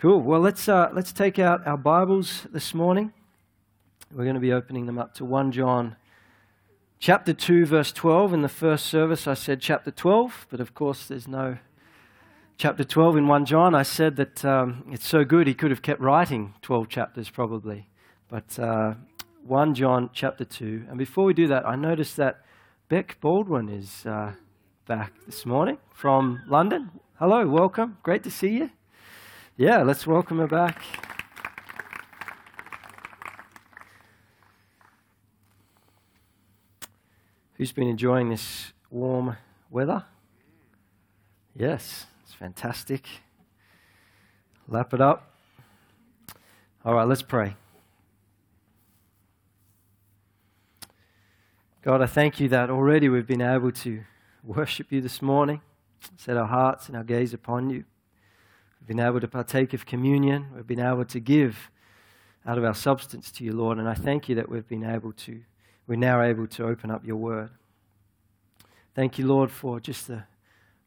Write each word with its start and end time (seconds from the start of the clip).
Cool. 0.00 0.22
Well, 0.22 0.40
let's, 0.40 0.66
uh, 0.66 0.88
let's 0.94 1.12
take 1.12 1.38
out 1.38 1.66
our 1.66 1.76
Bibles 1.76 2.46
this 2.54 2.72
morning. 2.72 3.12
We're 4.10 4.24
going 4.24 4.32
to 4.32 4.40
be 4.40 4.50
opening 4.50 4.86
them 4.86 4.98
up 4.98 5.12
to 5.16 5.26
1 5.26 5.52
John 5.52 5.96
chapter 6.98 7.34
2, 7.34 7.66
verse 7.66 7.92
12. 7.92 8.32
In 8.32 8.40
the 8.40 8.48
first 8.48 8.86
service, 8.86 9.26
I 9.26 9.34
said 9.34 9.60
chapter 9.60 9.90
12, 9.90 10.46
but 10.50 10.58
of 10.58 10.72
course, 10.72 11.06
there's 11.06 11.28
no 11.28 11.58
chapter 12.56 12.82
12 12.82 13.18
in 13.18 13.28
1 13.28 13.44
John. 13.44 13.74
I 13.74 13.82
said 13.82 14.16
that 14.16 14.42
um, 14.42 14.86
it's 14.90 15.06
so 15.06 15.22
good 15.22 15.46
he 15.46 15.52
could 15.52 15.70
have 15.70 15.82
kept 15.82 16.00
writing 16.00 16.54
12 16.62 16.88
chapters 16.88 17.28
probably. 17.28 17.86
But 18.30 18.58
uh, 18.58 18.94
1 19.44 19.74
John 19.74 20.08
chapter 20.14 20.46
2. 20.46 20.86
And 20.88 20.96
before 20.96 21.26
we 21.26 21.34
do 21.34 21.46
that, 21.48 21.68
I 21.68 21.76
noticed 21.76 22.16
that 22.16 22.40
Beck 22.88 23.18
Baldwin 23.20 23.68
is 23.68 24.06
uh, 24.06 24.32
back 24.86 25.12
this 25.26 25.44
morning 25.44 25.76
from 25.92 26.40
London. 26.48 26.90
Hello, 27.18 27.46
welcome. 27.46 27.98
Great 28.02 28.22
to 28.22 28.30
see 28.30 28.56
you. 28.56 28.70
Yeah, 29.56 29.82
let's 29.82 30.06
welcome 30.06 30.38
her 30.38 30.46
back. 30.46 30.82
Who's 37.54 37.72
been 37.72 37.88
enjoying 37.88 38.30
this 38.30 38.72
warm 38.90 39.36
weather? 39.70 40.04
Yes, 41.54 42.06
it's 42.22 42.32
fantastic. 42.32 43.06
Lap 44.66 44.94
it 44.94 45.00
up. 45.02 45.34
All 46.84 46.94
right, 46.94 47.06
let's 47.06 47.20
pray. 47.20 47.56
God, 51.82 52.00
I 52.00 52.06
thank 52.06 52.40
you 52.40 52.48
that 52.48 52.70
already 52.70 53.08
we've 53.10 53.26
been 53.26 53.42
able 53.42 53.72
to 53.72 54.04
worship 54.42 54.90
you 54.90 55.02
this 55.02 55.20
morning, 55.20 55.60
set 56.16 56.38
our 56.38 56.46
hearts 56.46 56.88
and 56.88 56.96
our 56.96 57.04
gaze 57.04 57.34
upon 57.34 57.68
you. 57.68 57.84
Been 58.90 58.98
able 58.98 59.20
to 59.20 59.28
partake 59.28 59.72
of 59.72 59.86
communion. 59.86 60.46
We've 60.52 60.66
been 60.66 60.80
able 60.80 61.04
to 61.04 61.20
give 61.20 61.70
out 62.44 62.58
of 62.58 62.64
our 62.64 62.74
substance 62.74 63.30
to 63.30 63.44
you, 63.44 63.52
Lord. 63.52 63.78
And 63.78 63.88
I 63.88 63.94
thank 63.94 64.28
you 64.28 64.34
that 64.34 64.48
we've 64.48 64.66
been 64.66 64.82
able 64.82 65.12
to, 65.12 65.42
we're 65.86 65.94
now 65.94 66.20
able 66.20 66.48
to 66.48 66.66
open 66.66 66.90
up 66.90 67.06
your 67.06 67.14
word. 67.14 67.50
Thank 68.96 69.16
you, 69.16 69.28
Lord, 69.28 69.52
for 69.52 69.78
just 69.78 70.08
the 70.08 70.24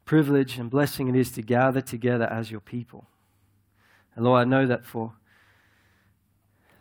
privilege 0.04 0.58
and 0.58 0.68
blessing 0.68 1.08
it 1.08 1.16
is 1.16 1.30
to 1.32 1.40
gather 1.40 1.80
together 1.80 2.26
as 2.26 2.50
your 2.50 2.60
people. 2.60 3.06
And 4.14 4.26
Lord, 4.26 4.42
I 4.42 4.44
know 4.44 4.66
that 4.66 4.84
for 4.84 5.14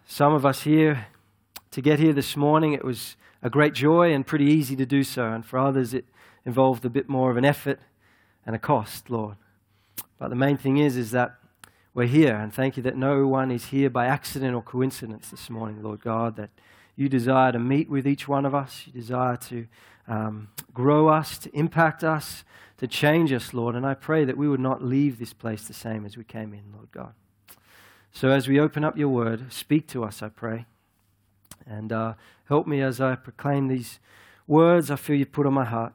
some 0.06 0.34
of 0.34 0.46
us 0.46 0.64
here, 0.64 1.08
to 1.72 1.82
get 1.82 2.00
here 2.00 2.12
this 2.12 2.36
morning, 2.36 2.74
it 2.74 2.84
was 2.84 3.16
a 3.42 3.50
great 3.50 3.74
joy 3.74 4.12
and 4.12 4.28
pretty 4.28 4.48
easy 4.48 4.76
to 4.76 4.86
do 4.86 5.06
so. 5.06 5.32
And 5.32 5.46
for 5.46 5.58
others, 5.58 5.94
it 5.94 6.04
involved 6.46 6.84
a 6.84 6.90
bit 6.90 7.08
more 7.08 7.32
of 7.32 7.38
an 7.38 7.46
effort 7.46 7.80
and 8.46 8.58
a 8.58 8.60
cost, 8.60 9.10
Lord. 9.10 9.38
But 10.24 10.30
the 10.30 10.38
main 10.38 10.56
thing 10.56 10.78
is, 10.78 10.96
is 10.96 11.12
that 11.12 11.36
we're 11.94 12.08
here, 12.08 12.34
and 12.34 12.54
thank 12.54 12.78
you 12.78 12.84
that 12.84 12.96
no 12.96 13.28
one 13.28 13.52
is 13.52 13.66
here 13.66 13.90
by 13.90 14.06
accident 14.06 14.56
or 14.56 14.62
coincidence 14.62 15.28
this 15.28 15.50
morning, 15.50 15.84
Lord 15.84 16.00
God, 16.00 16.38
that 16.38 16.50
you 16.96 17.10
desire 17.10 17.52
to 17.52 17.60
meet 17.60 17.90
with 17.90 18.08
each 18.08 18.26
one 18.26 18.46
of 18.46 18.56
us. 18.56 18.84
You 18.86 18.94
desire 18.94 19.36
to 19.36 19.68
um, 20.08 20.48
grow 20.74 21.10
us, 21.10 21.38
to 21.40 21.54
impact 21.54 22.06
us, 22.06 22.46
to 22.78 22.88
change 22.88 23.34
us, 23.34 23.54
Lord. 23.54 23.76
And 23.76 23.86
I 23.86 23.96
pray 23.96 24.24
that 24.24 24.38
we 24.38 24.48
would 24.48 24.62
not 24.62 24.82
leave 24.82 25.20
this 25.20 25.34
place 25.34 25.68
the 25.68 25.74
same 25.74 26.06
as 26.06 26.16
we 26.16 26.24
came 26.24 26.54
in, 26.54 26.64
Lord 26.74 26.90
God. 26.94 27.12
So 28.14 28.30
as 28.30 28.48
we 28.48 28.62
open 28.62 28.86
up 28.86 28.98
your 28.98 29.10
word, 29.10 29.52
speak 29.52 29.90
to 29.90 30.06
us, 30.06 30.24
I 30.24 30.30
pray. 30.30 30.68
And 31.68 31.92
uh, 31.92 32.14
help 32.48 32.66
me 32.66 32.80
as 32.80 33.02
I 33.02 33.16
proclaim 33.16 33.68
these 33.68 34.00
words 34.48 34.90
I 34.90 34.96
feel 34.96 35.18
you 35.18 35.26
put 35.26 35.46
on 35.46 35.54
my 35.54 35.66
heart. 35.66 35.92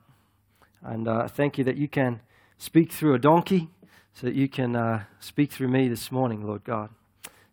And 0.83 1.09
uh, 1.09 1.29
thank 1.29 1.57
you 1.57 1.65
that 1.65 1.79
you 1.79 1.89
can 1.89 2.21
speak 2.59 2.93
through 2.93 3.15
a 3.15 3.19
donkey 3.19 3.71
so 4.19 4.27
that 4.27 4.35
you 4.35 4.49
can 4.49 4.75
uh, 4.75 5.05
speak 5.21 5.53
through 5.53 5.69
me 5.69 5.87
this 5.87 6.11
morning, 6.11 6.45
Lord 6.45 6.65
God. 6.65 6.91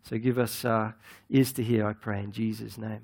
So 0.02 0.18
give 0.18 0.36
us 0.36 0.64
uh, 0.64 0.92
ears 1.30 1.52
to 1.52 1.62
hear, 1.62 1.86
I 1.86 1.92
pray, 1.92 2.20
in 2.20 2.32
Jesus' 2.32 2.76
name. 2.76 3.02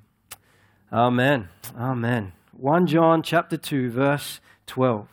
Amen. 0.93 1.49
Amen. 1.79 2.33
1 2.57 2.89
John 2.89 3.23
chapter 3.23 3.57
2, 3.57 3.91
verse 3.91 4.41
12. 4.67 5.07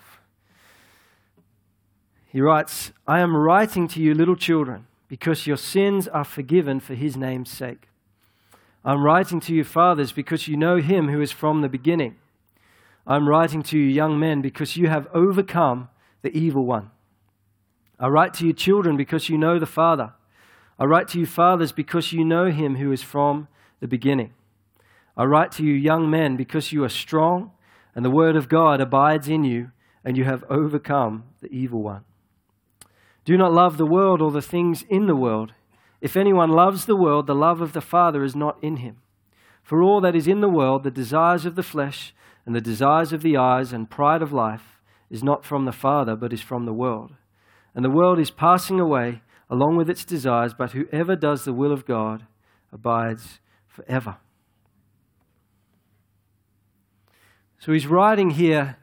He 2.26 2.42
writes, 2.42 2.92
I 3.08 3.20
am 3.20 3.36
writing 3.36 3.88
to 3.90 4.02
you, 4.02 4.16
little 4.16 4.36
children, 4.36 4.88
because 5.08 5.46
your 5.46 5.58
sins 5.58 6.08
are 6.08 6.26
forgiven 6.26 6.80
for 6.80 6.96
his 6.96 7.16
name's 7.16 7.52
sake. 7.52 7.88
I'm 8.84 9.04
writing 9.04 9.40
to 9.42 9.54
you, 9.54 9.64
fathers, 9.64 10.12
because 10.12 10.48
you 10.48 10.58
know 10.58 10.78
him 10.78 11.10
who 11.10 11.22
is 11.22 11.32
from 11.32 11.62
the 11.62 11.70
beginning. 11.70 12.16
I'm 13.06 13.30
writing 13.30 13.62
to 13.64 13.78
you, 13.78 13.86
young 13.86 14.20
men, 14.20 14.42
because 14.42 14.76
you 14.76 14.88
have 14.88 15.08
overcome 15.14 15.90
the 16.24 16.36
evil 16.36 16.66
one. 16.66 16.90
I 18.00 18.08
write 18.08 18.34
to 18.36 18.48
you, 18.48 18.54
children, 18.54 18.96
because 18.96 19.28
you 19.28 19.38
know 19.38 19.60
the 19.60 19.66
Father. 19.66 20.14
I 20.80 20.86
write 20.86 21.10
to 21.10 21.20
you, 21.20 21.26
fathers, 21.26 21.74
because 21.74 22.14
you 22.14 22.24
know 22.24 22.50
him 22.50 22.78
who 22.78 22.94
is 22.94 23.04
from 23.04 23.50
the 23.82 23.88
beginning. 23.88 24.34
I 25.18 25.26
write 25.26 25.52
to 25.54 25.64
you, 25.64 25.74
young 25.74 26.10
men, 26.10 26.38
because 26.38 26.72
you 26.72 26.86
are 26.86 26.90
strong, 26.90 27.52
and 27.94 28.06
the 28.06 28.10
word 28.10 28.38
of 28.38 28.48
God 28.48 28.80
abides 28.80 29.28
in 29.28 29.44
you, 29.44 29.72
and 30.06 30.16
you 30.16 30.24
have 30.24 30.46
overcome 30.50 31.26
the 31.42 31.52
evil 31.52 31.82
one. 31.82 32.06
Do 33.26 33.38
not 33.38 33.52
love 33.52 33.78
the 33.78 33.86
world 33.86 34.22
or 34.22 34.32
the 34.32 34.42
things 34.42 34.84
in 34.84 35.08
the 35.08 35.16
world. 35.16 35.52
If 36.00 36.16
anyone 36.16 36.50
loves 36.50 36.86
the 36.86 36.96
world, 36.96 37.28
the 37.28 37.36
love 37.36 37.60
of 37.60 37.74
the 37.74 37.82
Father 37.82 38.24
is 38.24 38.36
not 38.36 38.58
in 38.64 38.78
him. 38.78 39.02
For 39.62 39.84
all 39.84 40.00
that 40.00 40.16
is 40.16 40.28
in 40.28 40.40
the 40.40 40.48
world, 40.48 40.84
the 40.84 40.92
desires 40.92 41.46
of 41.46 41.56
the 41.56 41.64
flesh, 41.64 42.14
and 42.46 42.56
the 42.56 42.62
desires 42.62 43.12
of 43.12 43.22
the 43.22 43.36
eyes, 43.36 43.74
and 43.74 43.90
pride 43.90 44.22
of 44.22 44.32
life, 44.32 44.80
is 45.10 45.22
not 45.22 45.44
from 45.44 45.66
the 45.66 45.74
Father, 45.74 46.16
but 46.16 46.32
is 46.32 46.42
from 46.42 46.66
the 46.66 46.74
world. 46.74 47.12
And 47.76 47.86
the 47.86 47.90
world 47.90 48.20
is 48.20 48.32
passing 48.32 48.80
away 48.80 49.22
along 49.50 49.78
with 49.78 49.90
its 49.90 50.06
desires, 50.06 50.54
but 50.54 50.72
whoever 50.72 51.16
does 51.16 51.46
the 51.46 51.54
will 51.54 51.72
of 51.72 51.86
God 51.86 52.26
abides 52.72 53.40
forever. 53.68 54.18
So 57.60 57.74
he's 57.74 57.88
writing 57.88 58.32
here 58.32 58.78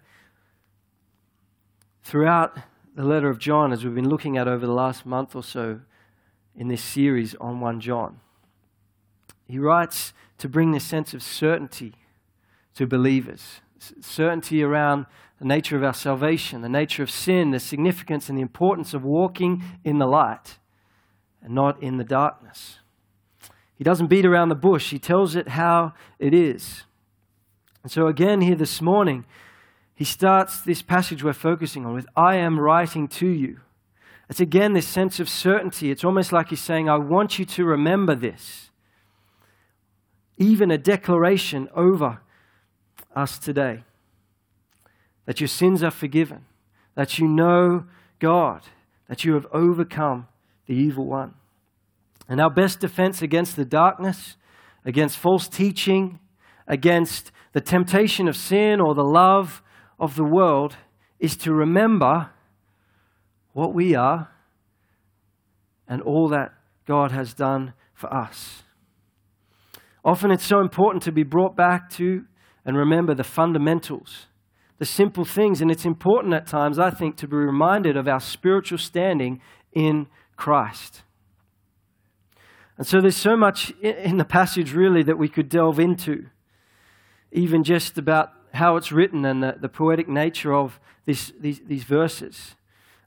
throughout 2.05 2.59
the 2.95 3.05
letter 3.05 3.29
of 3.29 3.39
John, 3.39 3.73
as 3.73 3.85
we've 3.85 3.95
been 3.95 4.09
looking 4.09 4.37
at 4.37 4.49
over 4.49 4.67
the 4.67 4.73
last 4.73 5.07
month 5.07 5.35
or 5.35 5.43
so 5.43 5.81
in 6.55 6.69
this 6.69 6.83
series 6.83 7.35
on 7.37 7.61
1 7.61 7.81
John. 7.81 8.21
He 9.47 9.59
writes 9.59 10.13
to 10.39 10.49
bring 10.49 10.73
this 10.73 10.85
sense 10.85 11.15
of 11.15 11.23
certainty 11.23 11.95
to 12.75 12.87
believers, 12.87 13.61
certainty 13.79 14.63
around 14.63 15.07
the 15.39 15.45
nature 15.45 15.77
of 15.77 15.85
our 15.85 15.95
salvation, 15.95 16.63
the 16.63 16.69
nature 16.69 17.03
of 17.03 17.11
sin, 17.11 17.51
the 17.51 17.61
significance 17.61 18.29
and 18.29 18.39
the 18.39 18.43
importance 18.43 18.95
of 18.95 19.05
walking 19.05 19.63
in 19.85 19.99
the 19.99 20.07
light 20.07 20.59
and 21.43 21.55
not 21.55 21.83
in 21.83 21.99
the 21.99 22.05
darkness. 22.05 22.79
He 23.75 23.85
doesn't 23.85 24.07
beat 24.07 24.25
around 24.25 24.49
the 24.49 24.55
bush, 24.55 24.91
he 24.91 24.99
tells 24.99 25.37
it 25.37 25.49
how 25.49 25.93
it 26.19 26.33
is. 26.33 26.85
And 27.83 27.93
so, 27.93 28.07
again, 28.07 28.41
here 28.41 28.57
this 28.57 28.81
morning, 28.81 29.27
he 29.95 30.05
starts 30.05 30.61
this 30.61 30.83
passage 30.83 31.23
we're 31.23 31.33
focusing 31.33 31.87
on 31.87 31.95
with, 31.95 32.07
I 32.17 32.37
am 32.37 32.59
writing 32.59 33.07
to 33.09 33.29
you. 33.29 33.61
It's 34.29 34.41
again 34.41 34.73
this 34.73 34.89
sense 34.89 35.21
of 35.21 35.29
certainty. 35.29 35.91
It's 35.91 36.05
almost 36.05 36.33
like 36.33 36.49
he's 36.49 36.61
saying, 36.61 36.89
I 36.89 36.97
want 36.97 37.39
you 37.39 37.45
to 37.45 37.65
remember 37.65 38.15
this. 38.15 38.71
Even 40.37 40.71
a 40.71 40.79
declaration 40.79 41.69
over 41.75 42.21
us 43.17 43.39
today 43.39 43.83
that 45.25 45.41
your 45.41 45.49
sins 45.49 45.83
are 45.83 45.91
forgiven, 45.91 46.45
that 46.95 47.19
you 47.19 47.27
know 47.27 47.85
God, 48.21 48.63
that 49.09 49.25
you 49.25 49.35
have 49.35 49.47
overcome 49.53 50.29
the 50.67 50.75
evil 50.75 51.07
one. 51.07 51.35
And 52.29 52.41
our 52.41 52.51
best 52.51 52.81
defense 52.81 53.23
against 53.23 53.57
the 53.57 53.65
darkness, 53.65 54.37
against 54.85 55.19
false 55.19 55.49
teaching, 55.49 56.19
against 56.67 57.31
the 57.53 57.61
temptation 57.61 58.29
of 58.29 58.37
sin 58.37 58.81
or 58.81 58.95
the 58.95 59.05
love 59.05 59.63
of 59.99 60.17
the 60.17 60.25
world 60.25 60.77
is 61.19 61.37
to 61.39 61.53
remember 61.53 62.31
what 63.53 63.73
we 63.73 63.95
are 63.95 64.29
and 65.89 66.03
all 66.03 66.29
that 66.29 66.53
God 66.87 67.13
has 67.13 67.35
done 67.35 67.73
for 67.95 68.13
us. 68.13 68.63
Often 70.05 70.33
it's 70.33 70.45
so 70.45 70.61
important 70.61 71.03
to 71.05 71.13
be 71.13 71.23
brought 71.23 71.57
back 71.57 71.91
to 71.91 72.25
and 72.67 72.77
remember 72.77 73.15
the 73.15 73.25
fundamentals 73.25 74.27
the 74.79 74.85
simple 74.85 75.25
things. 75.25 75.61
And 75.61 75.71
it's 75.71 75.85
important 75.85 76.35
at 76.35 76.47
times, 76.47 76.79
I 76.79 76.91
think, 76.91 77.17
to 77.19 77.29
be 77.29 77.37
reminded 77.37 77.97
of 77.97 78.09
our 78.09 78.21
spiritual 78.21 78.79
standing 78.79 79.41
in 79.73 80.07
Christ. 80.37 81.03
And 82.79 82.87
so 82.87 83.01
there's 83.01 83.17
so 83.17 83.37
much 83.37 83.71
in 83.81 84.19
the 84.19 84.25
passage, 84.25 84.75
really, 84.75 85.03
that 85.03 85.17
we 85.17 85.29
could 85.29 85.49
delve 85.49 85.81
into, 85.81 86.27
even 87.33 87.65
just 87.65 87.97
about 87.97 88.33
how 88.53 88.77
it's 88.77 88.93
written 88.93 89.25
and 89.25 89.43
the, 89.43 89.57
the 89.59 89.69
poetic 89.69 90.09
nature 90.09 90.55
of 90.55 90.79
this, 91.07 91.33
these, 91.41 91.61
these 91.67 91.85
verses. 91.85 92.55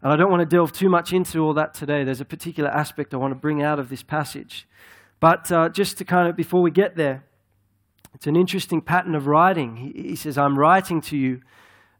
And 0.01 0.11
I 0.11 0.15
don't 0.15 0.31
want 0.31 0.41
to 0.41 0.55
delve 0.55 0.71
too 0.71 0.89
much 0.89 1.13
into 1.13 1.39
all 1.39 1.53
that 1.53 1.73
today. 1.73 2.03
There's 2.03 2.21
a 2.21 2.25
particular 2.25 2.69
aspect 2.69 3.13
I 3.13 3.17
want 3.17 3.31
to 3.31 3.39
bring 3.39 3.61
out 3.61 3.79
of 3.79 3.89
this 3.89 4.01
passage. 4.01 4.67
But 5.19 5.51
uh, 5.51 5.69
just 5.69 5.97
to 5.97 6.05
kind 6.05 6.27
of, 6.29 6.35
before 6.35 6.61
we 6.61 6.71
get 6.71 6.95
there, 6.95 7.25
it's 8.19 8.27
an 8.27 8.35
interesting 8.35 8.81
pattern 8.81 9.15
of 9.15 9.27
writing. 9.27 9.77
He, 9.77 10.09
he 10.09 10.15
says, 10.17 10.37
I'm 10.37 10.59
writing 10.59 10.99
to 11.03 11.15
you 11.15 11.39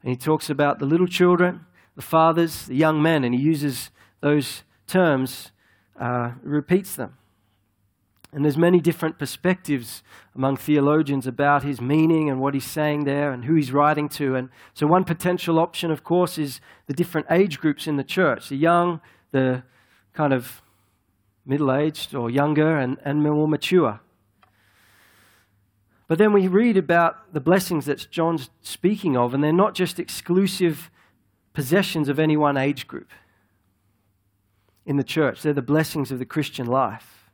and 0.04 0.12
he 0.12 0.18
talks 0.18 0.50
about 0.50 0.80
the 0.80 0.86
little 0.86 1.07
children, 1.07 1.66
the 1.95 2.01
fathers, 2.01 2.66
the 2.66 2.75
young 2.75 3.01
men, 3.01 3.24
and 3.24 3.33
he 3.33 3.39
uses 3.39 3.89
those 4.19 4.63
terms 4.86 5.51
uh, 5.98 6.31
repeats 6.44 6.98
them. 6.98 7.16
And 8.33 8.44
there's 8.44 8.57
many 8.57 8.81
different 8.81 9.18
perspectives 9.18 10.04
among 10.36 10.57
theologians 10.57 11.25
about 11.25 11.63
his 11.63 11.80
meaning 11.80 12.30
and 12.30 12.42
what 12.42 12.54
he's 12.54 12.66
saying 12.66 13.06
there 13.06 13.31
and 13.31 13.45
who 13.45 13.56
he's 13.56 13.71
writing 13.71 14.10
to. 14.10 14.36
And 14.36 14.50
so 14.74 14.88
one 14.88 15.06
potential 15.06 15.57
option, 15.57 15.89
of 15.89 16.04
course, 16.04 16.38
is 16.38 16.60
the 16.88 16.94
different 16.94 17.27
age 17.31 17.62
groups 17.62 17.88
in 17.88 17.95
the 17.95 18.04
church, 18.04 18.50
the 18.50 18.57
young, 18.57 19.00
the 19.31 19.63
kind 20.12 20.33
of 20.33 20.62
middle-aged 21.45 22.13
or 22.13 22.30
younger 22.30 22.77
and, 22.77 22.98
and 23.06 23.24
more 23.24 23.48
mature. 23.48 24.01
But 26.09 26.17
then 26.17 26.33
we 26.33 26.47
read 26.47 26.75
about 26.75 27.33
the 27.33 27.39
blessings 27.39 27.85
that 27.85 28.09
John's 28.09 28.50
speaking 28.63 29.15
of, 29.15 29.35
and 29.35 29.44
they're 29.44 29.53
not 29.53 29.75
just 29.75 30.00
exclusive 30.00 30.89
possessions 31.53 32.09
of 32.09 32.19
any 32.19 32.35
one 32.35 32.57
age 32.57 32.88
group 32.88 33.11
in 34.88 34.97
the 34.97 35.03
church, 35.03 35.44
they're 35.44 35.53
the 35.53 35.61
blessings 35.61 36.11
of 36.11 36.17
the 36.17 36.25
Christian 36.25 36.65
life. 36.65 37.29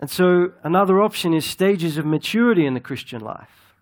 And 0.00 0.08
so, 0.08 0.52
another 0.62 1.02
option 1.02 1.34
is 1.34 1.44
stages 1.44 1.98
of 1.98 2.06
maturity 2.06 2.66
in 2.66 2.74
the 2.74 2.80
Christian 2.80 3.20
life. 3.20 3.74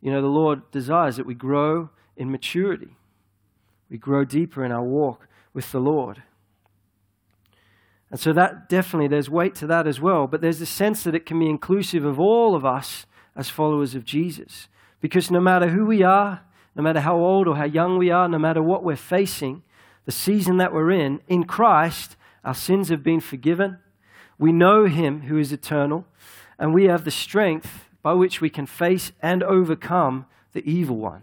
You 0.00 0.10
know, 0.10 0.22
the 0.22 0.26
Lord 0.26 0.70
desires 0.70 1.16
that 1.16 1.26
we 1.26 1.34
grow 1.34 1.90
in 2.16 2.30
maturity, 2.30 2.96
we 3.90 3.98
grow 3.98 4.24
deeper 4.24 4.64
in 4.64 4.72
our 4.72 4.82
walk 4.82 5.28
with 5.52 5.70
the 5.70 5.80
Lord. 5.80 6.22
And 8.10 8.20
so 8.20 8.32
that 8.32 8.68
definitely, 8.68 9.08
there's 9.08 9.30
weight 9.30 9.54
to 9.56 9.66
that 9.66 9.86
as 9.86 10.00
well. 10.00 10.26
But 10.26 10.40
there's 10.40 10.60
a 10.60 10.66
sense 10.66 11.02
that 11.04 11.14
it 11.14 11.26
can 11.26 11.38
be 11.38 11.48
inclusive 11.48 12.04
of 12.04 12.20
all 12.20 12.54
of 12.54 12.64
us 12.64 13.06
as 13.34 13.48
followers 13.48 13.94
of 13.94 14.04
Jesus. 14.04 14.68
Because 15.00 15.30
no 15.30 15.40
matter 15.40 15.68
who 15.68 15.84
we 15.84 16.02
are, 16.02 16.42
no 16.76 16.82
matter 16.82 17.00
how 17.00 17.16
old 17.16 17.48
or 17.48 17.56
how 17.56 17.64
young 17.64 17.98
we 17.98 18.10
are, 18.10 18.28
no 18.28 18.38
matter 18.38 18.62
what 18.62 18.84
we're 18.84 18.96
facing, 18.96 19.62
the 20.06 20.12
season 20.12 20.58
that 20.58 20.72
we're 20.72 20.90
in, 20.90 21.20
in 21.28 21.44
Christ, 21.44 22.16
our 22.44 22.54
sins 22.54 22.88
have 22.88 23.02
been 23.02 23.20
forgiven. 23.20 23.78
We 24.38 24.52
know 24.52 24.86
Him 24.86 25.22
who 25.22 25.38
is 25.38 25.52
eternal, 25.52 26.06
and 26.58 26.74
we 26.74 26.84
have 26.84 27.04
the 27.04 27.10
strength 27.10 27.88
by 28.02 28.12
which 28.12 28.40
we 28.40 28.50
can 28.50 28.66
face 28.66 29.12
and 29.22 29.42
overcome 29.42 30.26
the 30.52 30.68
evil 30.68 30.96
one. 30.96 31.22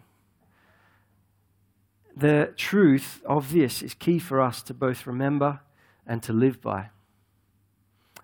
The 2.16 2.54
truth 2.58 3.22
of 3.26 3.52
this 3.54 3.82
is 3.82 3.94
key 3.94 4.20
for 4.20 4.42
us 4.42 4.62
to 4.64 4.74
both 4.74 5.08
remember 5.08 5.60
and 6.12 6.22
to 6.22 6.34
live 6.34 6.62
by. 6.62 6.90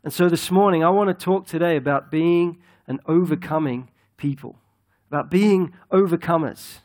And 0.04 0.12
so 0.12 0.28
this 0.28 0.52
morning, 0.52 0.84
I 0.84 0.90
want 0.90 1.08
to 1.08 1.14
talk 1.14 1.48
today 1.48 1.78
about 1.78 2.12
being 2.12 2.58
an 2.86 3.00
overcoming 3.06 3.90
people, 4.18 4.58
about 5.10 5.32
being 5.32 5.74
overcomers. 5.90 6.80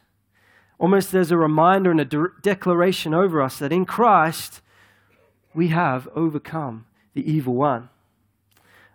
Almost 0.79 1.11
there's 1.11 1.33
a 1.33 1.37
reminder 1.37 1.91
and 1.91 2.01
a 2.01 2.05
de- 2.05 2.29
declaration 2.41 3.15
over 3.15 3.43
us 3.43 3.59
that 3.59 3.73
in 3.73 3.85
Christ 3.85 4.61
we 5.55 5.69
have 5.69 6.07
overcome 6.15 6.87
the 7.15 7.29
evil 7.29 7.55
one. 7.55 7.89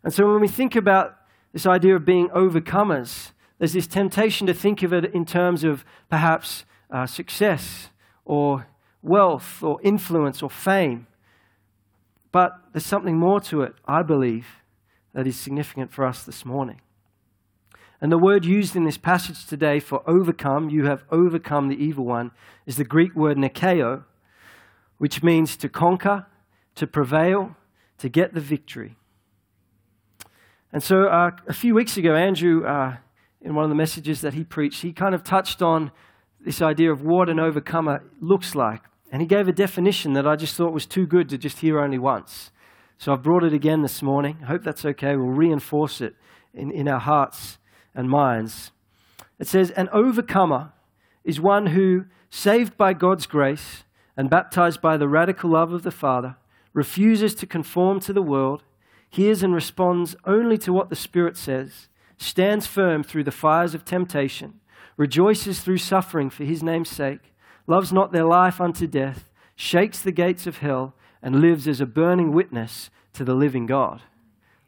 And 0.01 0.13
so 0.13 0.31
when 0.31 0.39
we 0.39 0.47
think 0.47 0.77
about 0.77 1.17
this 1.51 1.65
idea 1.65 1.93
of 1.93 2.05
being 2.05 2.29
overcomers, 2.29 3.31
there's 3.59 3.73
this 3.73 3.85
temptation 3.85 4.47
to 4.47 4.53
think 4.53 4.81
of 4.81 4.93
it 4.93 5.13
in 5.13 5.25
terms 5.25 5.65
of 5.65 5.83
perhaps 6.09 6.63
uh, 6.89 7.05
success 7.05 7.89
or 8.23 8.67
wealth 9.01 9.61
or 9.61 9.81
influence 9.83 10.41
or 10.41 10.49
fame. 10.49 11.07
But 12.31 12.53
there's 12.73 12.85
something 12.85 13.17
more 13.17 13.39
to 13.41 13.61
it, 13.61 13.73
I 13.87 14.03
believe, 14.03 14.47
that 15.13 15.27
is 15.27 15.39
significant 15.39 15.91
for 15.91 16.05
us 16.05 16.23
this 16.23 16.45
morning. 16.45 16.81
And 17.99 18.11
the 18.11 18.17
word 18.17 18.45
used 18.45 18.75
in 18.75 18.83
this 18.83 18.97
passage 18.97 19.47
today 19.47 19.79
for 19.79 20.07
overcome, 20.07 20.69
you 20.69 20.85
have 20.85 21.03
overcome 21.09 21.67
the 21.67 21.83
evil 21.83 22.05
one, 22.05 22.31
is 22.65 22.77
the 22.77 22.83
Greek 22.83 23.15
word 23.15 23.37
nikeo, 23.37 24.03
which 24.97 25.23
means 25.23 25.57
to 25.57 25.69
conquer, 25.69 26.27
to 26.75 26.85
prevail, 26.85 27.55
to 27.97 28.09
get 28.09 28.33
the 28.33 28.39
victory. 28.39 28.95
And 30.71 30.83
so 30.83 31.07
uh, 31.07 31.31
a 31.47 31.53
few 31.53 31.73
weeks 31.73 31.97
ago, 31.97 32.13
Andrew, 32.13 32.65
uh, 32.65 32.97
in 33.41 33.55
one 33.55 33.63
of 33.63 33.69
the 33.69 33.75
messages 33.75 34.21
that 34.21 34.33
he 34.33 34.43
preached, 34.43 34.81
he 34.81 34.93
kind 34.93 35.15
of 35.15 35.23
touched 35.23 35.61
on 35.61 35.91
this 36.39 36.61
idea 36.61 36.91
of 36.91 37.01
what 37.01 37.29
an 37.29 37.39
overcomer 37.39 38.03
looks 38.21 38.53
like. 38.53 38.81
And 39.11 39.21
he 39.21 39.27
gave 39.27 39.47
a 39.47 39.53
definition 39.53 40.13
that 40.13 40.27
I 40.27 40.35
just 40.35 40.55
thought 40.55 40.73
was 40.73 40.85
too 40.85 41.07
good 41.07 41.29
to 41.29 41.37
just 41.37 41.59
hear 41.59 41.79
only 41.79 41.97
once. 41.97 42.51
So 42.97 43.13
I've 43.13 43.23
brought 43.23 43.43
it 43.43 43.53
again 43.53 43.81
this 43.81 44.01
morning. 44.01 44.39
I 44.43 44.47
hope 44.47 44.63
that's 44.63 44.83
okay. 44.83 45.15
We'll 45.15 45.27
reinforce 45.27 46.01
it 46.01 46.15
in, 46.53 46.71
in 46.71 46.87
our 46.87 46.99
hearts 46.99 47.57
and 47.95 48.09
minds. 48.09 48.71
It 49.39 49.47
says, 49.47 49.71
An 49.71 49.87
overcomer 49.93 50.73
is 51.23 51.39
one 51.39 51.67
who, 51.67 52.05
saved 52.29 52.75
by 52.75 52.93
God's 52.93 53.27
grace 53.27 53.83
and 54.17 54.29
baptized 54.29 54.81
by 54.81 54.97
the 54.97 55.07
radical 55.07 55.51
love 55.51 55.71
of 55.71 55.83
the 55.83 55.91
Father, 55.91 56.35
refuses 56.73 57.35
to 57.35 57.45
conform 57.45 57.99
to 58.01 58.13
the 58.13 58.21
world, 58.21 58.63
hears 59.09 59.43
and 59.43 59.53
responds 59.53 60.15
only 60.25 60.57
to 60.57 60.73
what 60.73 60.89
the 60.89 60.95
Spirit 60.95 61.37
says, 61.37 61.87
stands 62.17 62.67
firm 62.67 63.03
through 63.03 63.23
the 63.23 63.31
fires 63.31 63.73
of 63.75 63.85
temptation, 63.85 64.59
rejoices 64.97 65.59
through 65.59 65.77
suffering 65.77 66.29
for 66.29 66.43
his 66.43 66.63
name's 66.63 66.89
sake 66.89 67.33
loves 67.67 67.93
not 67.93 68.11
their 68.11 68.25
life 68.25 68.59
unto 68.59 68.87
death, 68.87 69.29
shakes 69.55 70.01
the 70.01 70.11
gates 70.11 70.47
of 70.47 70.57
hell, 70.57 70.95
and 71.21 71.41
lives 71.41 71.67
as 71.67 71.81
a 71.81 71.85
burning 71.85 72.31
witness 72.31 72.89
to 73.13 73.23
the 73.23 73.35
living 73.35 73.65
God. 73.65 74.01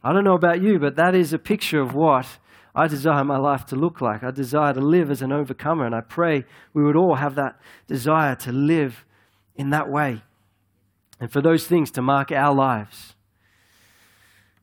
I 0.03 0.13
don't 0.13 0.23
know 0.23 0.35
about 0.35 0.61
you, 0.61 0.79
but 0.79 0.95
that 0.95 1.15
is 1.15 1.33
a 1.33 1.39
picture 1.39 1.81
of 1.81 1.93
what 1.93 2.37
I 2.75 2.87
desire 2.87 3.23
my 3.23 3.37
life 3.37 3.65
to 3.67 3.75
look 3.75 4.01
like. 4.01 4.23
I 4.23 4.31
desire 4.31 4.73
to 4.73 4.81
live 4.81 5.09
as 5.09 5.21
an 5.21 5.31
overcomer, 5.31 5.85
and 5.85 5.95
I 5.95 6.01
pray 6.01 6.45
we 6.73 6.83
would 6.83 6.95
all 6.95 7.15
have 7.15 7.35
that 7.35 7.59
desire 7.87 8.35
to 8.37 8.51
live 8.51 9.05
in 9.55 9.69
that 9.71 9.89
way 9.89 10.21
and 11.19 11.31
for 11.31 11.41
those 11.41 11.67
things 11.67 11.91
to 11.91 12.01
mark 12.01 12.31
our 12.31 12.53
lives. 12.53 13.15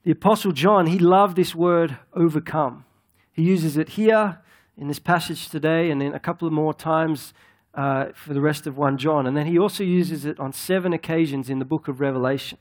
The 0.04 0.12
Apostle 0.12 0.52
John, 0.52 0.86
he 0.86 0.98
loved 0.98 1.36
this 1.36 1.54
word 1.54 1.98
overcome. 2.14 2.84
He 3.32 3.42
uses 3.42 3.76
it 3.76 3.90
here 3.90 4.38
in 4.76 4.88
this 4.88 4.98
passage 4.98 5.48
today 5.48 5.90
and 5.90 6.02
in 6.02 6.14
a 6.14 6.20
couple 6.20 6.46
of 6.46 6.54
more 6.54 6.72
times 6.72 7.34
uh, 7.76 8.06
for 8.14 8.32
the 8.32 8.40
rest 8.40 8.66
of 8.66 8.76
1 8.76 8.98
John. 8.98 9.26
And 9.26 9.36
then 9.36 9.46
he 9.46 9.58
also 9.58 9.84
uses 9.84 10.24
it 10.24 10.40
on 10.40 10.52
seven 10.52 10.92
occasions 10.92 11.50
in 11.50 11.58
the 11.58 11.64
book 11.64 11.88
of 11.88 12.00
Revelation 12.00 12.58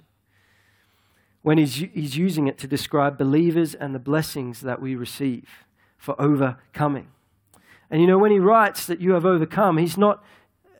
when 1.42 1.58
he's, 1.58 1.76
he's 1.76 2.18
using 2.18 2.48
it 2.48 2.58
to 2.58 2.68
describe 2.68 3.18
believers 3.18 3.76
and 3.76 3.96
the 3.96 4.00
blessings 4.00 4.62
that 4.62 4.82
we 4.82 4.96
receive 4.96 5.48
for 5.98 6.20
overcoming. 6.20 7.08
And 7.90 8.02
you 8.02 8.08
know, 8.08 8.18
when 8.18 8.32
he 8.32 8.40
writes 8.40 8.88
that 8.88 9.00
you 9.00 9.12
have 9.14 9.26
overcome, 9.26 9.78
he's 9.78 9.98
not, 9.98 10.24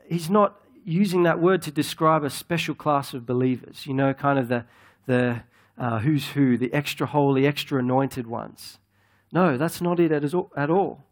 he's 0.10 0.30
not 0.30 0.60
using 0.84 1.24
that 1.24 1.40
word 1.40 1.62
to 1.62 1.72
describe 1.72 2.24
a 2.24 2.30
special 2.30 2.76
class 2.76 3.14
of 3.14 3.26
believers, 3.26 3.86
you 3.86 3.94
know, 3.94 4.14
kind 4.14 4.38
of 4.38 4.48
the, 4.48 4.66
the 5.06 5.44
uh, 5.78 6.00
who's 6.00 6.30
who, 6.30 6.58
the 6.58 6.74
extra 6.74 7.08
holy, 7.08 7.46
extra 7.46 7.80
anointed 7.80 8.28
ones. 8.28 8.80
No, 9.32 9.58
that's 9.58 9.82
not 9.82 10.00
it 10.00 10.12
at 10.12 10.70
all. 10.70 11.04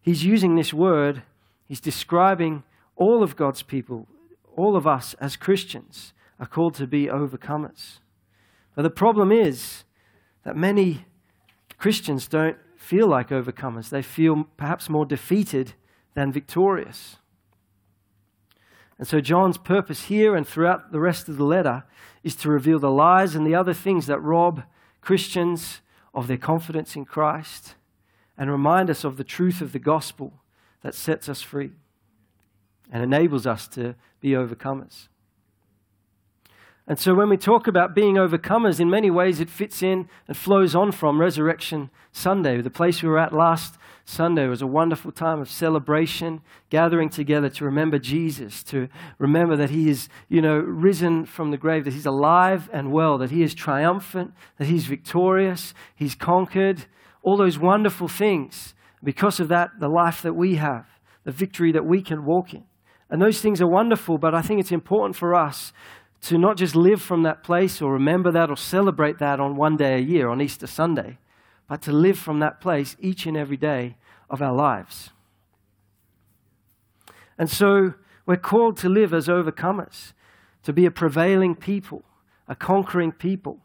He's 0.00 0.24
using 0.24 0.56
this 0.56 0.74
word 0.74 1.22
He's 1.68 1.80
describing 1.80 2.64
all 2.96 3.22
of 3.22 3.36
God's 3.36 3.62
people, 3.62 4.08
all 4.56 4.74
of 4.74 4.86
us 4.86 5.14
as 5.20 5.36
Christians 5.36 6.14
are 6.40 6.46
called 6.46 6.74
to 6.74 6.86
be 6.86 7.06
overcomers. 7.06 7.98
But 8.74 8.82
the 8.82 8.90
problem 8.90 9.30
is 9.30 9.84
that 10.44 10.56
many 10.56 11.04
Christians 11.78 12.26
don't 12.26 12.56
feel 12.76 13.06
like 13.06 13.28
overcomers. 13.28 13.90
They 13.90 14.02
feel 14.02 14.44
perhaps 14.56 14.88
more 14.88 15.04
defeated 15.04 15.74
than 16.14 16.32
victorious. 16.32 17.16
And 18.98 19.06
so, 19.06 19.20
John's 19.20 19.58
purpose 19.58 20.04
here 20.04 20.34
and 20.34 20.46
throughout 20.46 20.90
the 20.90 21.00
rest 21.00 21.28
of 21.28 21.36
the 21.36 21.44
letter 21.44 21.84
is 22.24 22.34
to 22.36 22.50
reveal 22.50 22.80
the 22.80 22.90
lies 22.90 23.34
and 23.34 23.46
the 23.46 23.54
other 23.54 23.74
things 23.74 24.06
that 24.06 24.20
rob 24.20 24.64
Christians 25.00 25.80
of 26.12 26.26
their 26.26 26.36
confidence 26.36 26.96
in 26.96 27.04
Christ 27.04 27.74
and 28.36 28.50
remind 28.50 28.90
us 28.90 29.04
of 29.04 29.16
the 29.16 29.24
truth 29.24 29.60
of 29.60 29.72
the 29.72 29.78
gospel 29.78 30.32
that 30.82 30.94
sets 30.94 31.28
us 31.28 31.42
free 31.42 31.72
and 32.90 33.02
enables 33.02 33.46
us 33.46 33.68
to 33.68 33.94
be 34.20 34.30
overcomers. 34.30 35.08
And 36.86 36.98
so, 36.98 37.14
when 37.14 37.28
we 37.28 37.36
talk 37.36 37.66
about 37.66 37.94
being 37.94 38.14
overcomers, 38.14 38.80
in 38.80 38.88
many 38.88 39.10
ways 39.10 39.40
it 39.40 39.50
fits 39.50 39.82
in 39.82 40.08
and 40.26 40.34
flows 40.34 40.74
on 40.74 40.90
from 40.90 41.20
Resurrection 41.20 41.90
Sunday. 42.12 42.62
The 42.62 42.70
place 42.70 43.02
we 43.02 43.10
were 43.10 43.18
at 43.18 43.34
last 43.34 43.76
Sunday 44.06 44.46
was 44.46 44.62
a 44.62 44.66
wonderful 44.66 45.12
time 45.12 45.38
of 45.38 45.50
celebration, 45.50 46.40
gathering 46.70 47.10
together 47.10 47.50
to 47.50 47.64
remember 47.66 47.98
Jesus, 47.98 48.62
to 48.64 48.88
remember 49.18 49.54
that 49.54 49.68
He 49.68 49.90
is, 49.90 50.08
you 50.30 50.40
know, 50.40 50.58
risen 50.58 51.26
from 51.26 51.50
the 51.50 51.58
grave, 51.58 51.84
that 51.84 51.92
He's 51.92 52.06
alive 52.06 52.70
and 52.72 52.90
well, 52.90 53.18
that 53.18 53.30
He 53.30 53.42
is 53.42 53.52
triumphant, 53.54 54.32
that 54.56 54.68
He's 54.68 54.86
victorious, 54.86 55.74
He's 55.94 56.14
conquered, 56.14 56.86
all 57.22 57.36
those 57.36 57.58
wonderful 57.58 58.08
things. 58.08 58.74
Because 59.02 59.40
of 59.40 59.48
that, 59.48 59.70
the 59.80 59.88
life 59.88 60.22
that 60.22 60.34
we 60.34 60.56
have, 60.56 60.86
the 61.24 61.32
victory 61.32 61.72
that 61.72 61.84
we 61.84 62.02
can 62.02 62.24
walk 62.24 62.52
in. 62.52 62.64
And 63.10 63.22
those 63.22 63.40
things 63.40 63.60
are 63.60 63.66
wonderful, 63.66 64.18
but 64.18 64.34
I 64.34 64.42
think 64.42 64.60
it's 64.60 64.72
important 64.72 65.16
for 65.16 65.34
us 65.34 65.72
to 66.22 66.36
not 66.36 66.56
just 66.56 66.74
live 66.74 67.00
from 67.00 67.22
that 67.22 67.42
place 67.42 67.80
or 67.80 67.92
remember 67.92 68.30
that 68.32 68.50
or 68.50 68.56
celebrate 68.56 69.18
that 69.18 69.40
on 69.40 69.56
one 69.56 69.76
day 69.76 69.94
a 69.94 70.00
year, 70.00 70.28
on 70.28 70.40
Easter 70.40 70.66
Sunday, 70.66 71.18
but 71.68 71.80
to 71.82 71.92
live 71.92 72.18
from 72.18 72.40
that 72.40 72.60
place 72.60 72.96
each 72.98 73.24
and 73.26 73.36
every 73.36 73.56
day 73.56 73.96
of 74.28 74.42
our 74.42 74.54
lives. 74.54 75.10
And 77.38 77.48
so 77.48 77.94
we're 78.26 78.36
called 78.36 78.76
to 78.78 78.88
live 78.88 79.14
as 79.14 79.28
overcomers, 79.28 80.12
to 80.64 80.72
be 80.72 80.86
a 80.86 80.90
prevailing 80.90 81.54
people, 81.54 82.02
a 82.48 82.56
conquering 82.56 83.12
people. 83.12 83.58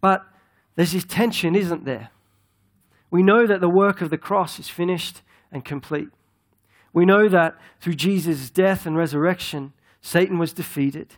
But 0.00 0.22
there's 0.76 0.92
this 0.92 1.04
tension, 1.04 1.56
isn't 1.56 1.84
there? 1.84 2.10
We 3.10 3.22
know 3.22 3.46
that 3.46 3.60
the 3.60 3.68
work 3.68 4.00
of 4.00 4.10
the 4.10 4.18
cross 4.18 4.58
is 4.58 4.68
finished 4.68 5.22
and 5.50 5.64
complete. 5.64 6.08
We 6.92 7.04
know 7.04 7.28
that 7.28 7.56
through 7.80 7.94
Jesus' 7.94 8.50
death 8.50 8.86
and 8.86 8.96
resurrection, 8.96 9.72
Satan 10.00 10.38
was 10.38 10.52
defeated, 10.52 11.14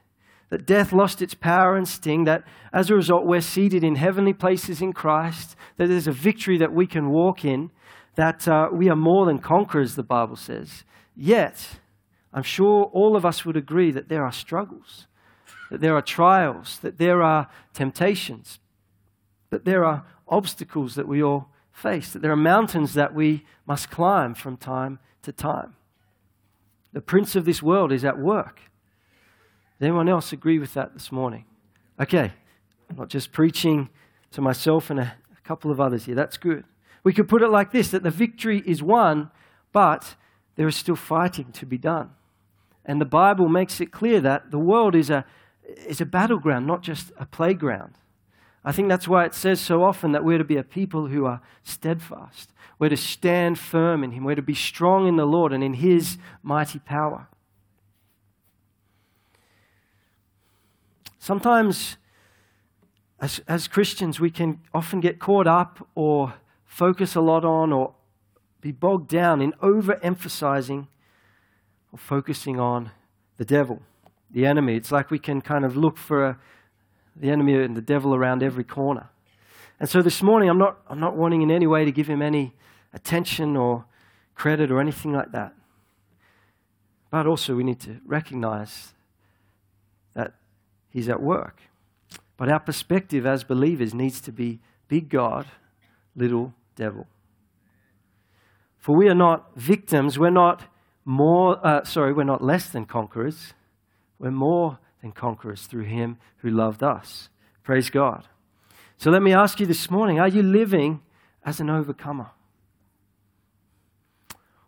that 0.50 0.66
death 0.66 0.92
lost 0.92 1.22
its 1.22 1.34
power 1.34 1.76
and 1.76 1.86
sting, 1.86 2.24
that 2.24 2.42
as 2.72 2.90
a 2.90 2.94
result, 2.94 3.24
we're 3.24 3.40
seated 3.40 3.84
in 3.84 3.94
heavenly 3.94 4.32
places 4.32 4.82
in 4.82 4.92
Christ, 4.92 5.56
that 5.76 5.86
there's 5.86 6.08
a 6.08 6.12
victory 6.12 6.58
that 6.58 6.72
we 6.72 6.86
can 6.86 7.10
walk 7.10 7.44
in, 7.44 7.70
that 8.16 8.48
uh, 8.48 8.68
we 8.72 8.88
are 8.88 8.96
more 8.96 9.26
than 9.26 9.38
conquerors, 9.38 9.94
the 9.94 10.02
Bible 10.02 10.36
says. 10.36 10.84
Yet, 11.16 11.78
I'm 12.32 12.42
sure 12.42 12.84
all 12.92 13.16
of 13.16 13.24
us 13.24 13.44
would 13.44 13.56
agree 13.56 13.90
that 13.92 14.08
there 14.08 14.24
are 14.24 14.32
struggles, 14.32 15.06
that 15.70 15.80
there 15.80 15.94
are 15.94 16.02
trials, 16.02 16.78
that 16.78 16.98
there 16.98 17.22
are 17.22 17.48
temptations, 17.72 18.58
that 19.50 19.64
there 19.64 19.84
are 19.84 20.04
obstacles 20.28 20.94
that 20.96 21.08
we 21.08 21.22
all 21.22 21.48
face, 21.72 22.12
that 22.12 22.22
there 22.22 22.32
are 22.32 22.36
mountains 22.36 22.94
that 22.94 23.14
we 23.14 23.44
must 23.66 23.90
climb 23.90 24.34
from 24.34 24.56
time 24.56 24.98
to 25.22 25.32
time. 25.32 25.76
The 26.92 27.00
prince 27.00 27.36
of 27.36 27.44
this 27.44 27.62
world 27.62 27.92
is 27.92 28.04
at 28.04 28.18
work. 28.18 28.60
Does 29.78 29.86
anyone 29.86 30.08
else 30.08 30.32
agree 30.32 30.58
with 30.58 30.74
that 30.74 30.92
this 30.92 31.12
morning? 31.12 31.44
Okay, 32.00 32.32
I'm 32.88 32.96
not 32.96 33.08
just 33.08 33.32
preaching 33.32 33.88
to 34.32 34.40
myself 34.40 34.90
and 34.90 35.00
a, 35.00 35.14
a 35.32 35.40
couple 35.46 35.70
of 35.70 35.80
others 35.80 36.06
here. 36.06 36.14
That's 36.14 36.36
good. 36.36 36.64
We 37.02 37.12
could 37.12 37.28
put 37.28 37.42
it 37.42 37.48
like 37.48 37.72
this 37.72 37.90
that 37.90 38.02
the 38.02 38.10
victory 38.10 38.62
is 38.66 38.82
won, 38.82 39.30
but 39.72 40.16
there 40.56 40.68
is 40.68 40.76
still 40.76 40.96
fighting 40.96 41.52
to 41.52 41.66
be 41.66 41.78
done. 41.78 42.10
And 42.84 43.00
the 43.00 43.06
Bible 43.06 43.48
makes 43.48 43.80
it 43.80 43.92
clear 43.92 44.20
that 44.20 44.50
the 44.50 44.58
world 44.58 44.94
is 44.94 45.10
a, 45.10 45.24
is 45.86 46.00
a 46.00 46.06
battleground, 46.06 46.66
not 46.66 46.82
just 46.82 47.12
a 47.18 47.26
playground. 47.26 47.94
I 48.64 48.72
think 48.72 48.88
that's 48.88 49.08
why 49.08 49.24
it 49.24 49.34
says 49.34 49.60
so 49.60 49.82
often 49.82 50.12
that 50.12 50.24
we're 50.24 50.38
to 50.38 50.44
be 50.44 50.56
a 50.56 50.62
people 50.62 51.06
who 51.06 51.24
are 51.24 51.40
steadfast. 51.62 52.52
We're 52.78 52.90
to 52.90 52.96
stand 52.96 53.58
firm 53.58 54.04
in 54.04 54.12
Him. 54.12 54.24
We're 54.24 54.34
to 54.34 54.42
be 54.42 54.54
strong 54.54 55.06
in 55.06 55.16
the 55.16 55.26
Lord 55.26 55.52
and 55.52 55.64
in 55.64 55.74
His 55.74 56.18
mighty 56.42 56.78
power. 56.78 57.28
Sometimes, 61.18 61.96
as, 63.20 63.40
as 63.46 63.68
Christians, 63.68 64.20
we 64.20 64.30
can 64.30 64.60
often 64.74 65.00
get 65.00 65.18
caught 65.18 65.46
up 65.46 65.86
or 65.94 66.34
focus 66.64 67.14
a 67.14 67.20
lot 67.20 67.44
on 67.44 67.72
or 67.72 67.94
be 68.60 68.72
bogged 68.72 69.08
down 69.08 69.40
in 69.40 69.52
overemphasizing 69.54 70.86
or 71.92 71.98
focusing 71.98 72.58
on 72.58 72.90
the 73.36 73.44
devil, 73.44 73.82
the 74.30 74.46
enemy. 74.46 74.76
It's 74.76 74.92
like 74.92 75.10
we 75.10 75.18
can 75.18 75.40
kind 75.40 75.64
of 75.64 75.76
look 75.76 75.96
for 75.96 76.24
a, 76.24 76.38
the 77.16 77.30
enemy 77.30 77.54
and 77.54 77.76
the 77.76 77.82
devil 77.82 78.14
around 78.14 78.42
every 78.42 78.64
corner. 78.64 79.08
And 79.78 79.88
so 79.88 80.02
this 80.02 80.22
morning, 80.22 80.48
I'm 80.48 80.58
not, 80.58 80.78
I'm 80.88 81.00
not 81.00 81.16
wanting 81.16 81.42
in 81.42 81.50
any 81.50 81.66
way 81.66 81.84
to 81.84 81.92
give 81.92 82.06
him 82.06 82.20
any 82.22 82.54
attention 82.92 83.56
or 83.56 83.84
credit 84.34 84.70
or 84.70 84.80
anything 84.80 85.12
like 85.12 85.32
that. 85.32 85.54
But 87.10 87.26
also, 87.26 87.56
we 87.56 87.64
need 87.64 87.80
to 87.80 87.96
recognize 88.06 88.92
that 90.14 90.34
he's 90.90 91.08
at 91.08 91.20
work. 91.22 91.60
But 92.36 92.48
our 92.48 92.60
perspective 92.60 93.26
as 93.26 93.44
believers 93.44 93.94
needs 93.94 94.20
to 94.22 94.32
be 94.32 94.60
big 94.88 95.08
God, 95.08 95.46
little 96.14 96.54
devil. 96.76 97.06
For 98.78 98.94
we 98.96 99.08
are 99.08 99.14
not 99.14 99.50
victims, 99.56 100.18
we're 100.18 100.30
not 100.30 100.64
more, 101.04 101.64
uh, 101.66 101.84
sorry, 101.84 102.12
we're 102.12 102.24
not 102.24 102.42
less 102.42 102.68
than 102.68 102.86
conquerors. 102.86 103.54
We're 104.18 104.30
more 104.30 104.78
than 105.00 105.12
conquerors 105.12 105.66
through 105.66 105.84
him 105.84 106.18
who 106.38 106.50
loved 106.50 106.82
us. 106.82 107.28
Praise 107.62 107.90
God. 107.90 108.26
So 108.96 109.10
let 109.10 109.22
me 109.22 109.32
ask 109.32 109.60
you 109.60 109.66
this 109.66 109.90
morning 109.90 110.20
are 110.20 110.28
you 110.28 110.42
living 110.42 111.00
as 111.44 111.60
an 111.60 111.70
overcomer? 111.70 112.30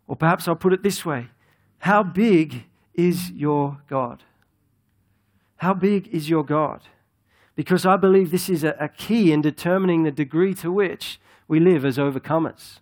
Or 0.06 0.16
perhaps 0.16 0.48
I'll 0.48 0.56
put 0.56 0.72
it 0.72 0.82
this 0.82 1.04
way 1.04 1.28
How 1.78 2.02
big 2.02 2.64
is 2.94 3.30
your 3.30 3.80
God? 3.88 4.22
How 5.56 5.74
big 5.74 6.08
is 6.08 6.28
your 6.28 6.44
God? 6.44 6.82
Because 7.54 7.84
I 7.84 7.96
believe 7.96 8.30
this 8.30 8.48
is 8.48 8.64
a, 8.64 8.74
a 8.80 8.88
key 8.88 9.32
in 9.32 9.42
determining 9.42 10.02
the 10.02 10.10
degree 10.10 10.54
to 10.54 10.72
which 10.72 11.20
we 11.46 11.60
live 11.60 11.84
as 11.84 11.98
overcomers. 11.98 12.78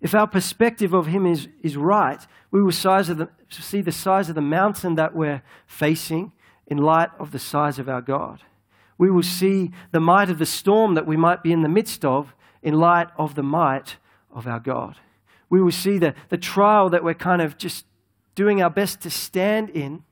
If 0.00 0.14
our 0.14 0.26
perspective 0.26 0.92
of 0.92 1.06
Him 1.06 1.24
is, 1.24 1.48
is 1.62 1.76
right, 1.76 2.20
we 2.50 2.62
will 2.62 2.72
the, 2.72 3.28
see 3.48 3.80
the 3.80 3.92
size 3.92 4.28
of 4.28 4.34
the 4.34 4.42
mountain 4.42 4.96
that 4.96 5.14
we're 5.14 5.42
facing 5.66 6.32
in 6.66 6.78
light 6.78 7.10
of 7.18 7.30
the 7.30 7.38
size 7.38 7.78
of 7.78 7.88
our 7.88 8.00
God. 8.00 8.40
We 8.96 9.10
will 9.10 9.22
see 9.22 9.70
the 9.90 10.00
might 10.00 10.30
of 10.30 10.38
the 10.38 10.46
storm 10.46 10.94
that 10.94 11.06
we 11.06 11.16
might 11.16 11.42
be 11.42 11.52
in 11.52 11.62
the 11.62 11.68
midst 11.68 12.04
of 12.04 12.34
in 12.62 12.74
light 12.74 13.08
of 13.18 13.34
the 13.34 13.42
might 13.42 13.96
of 14.32 14.46
our 14.46 14.60
God. 14.60 14.96
We 15.50 15.62
will 15.62 15.72
see 15.72 15.98
the, 15.98 16.14
the 16.30 16.38
trial 16.38 16.88
that 16.90 17.04
we're 17.04 17.14
kind 17.14 17.42
of 17.42 17.58
just 17.58 17.84
doing 18.34 18.62
our 18.62 18.70
best 18.70 19.00
to 19.02 19.10
stand 19.10 19.70
in 19.70 20.02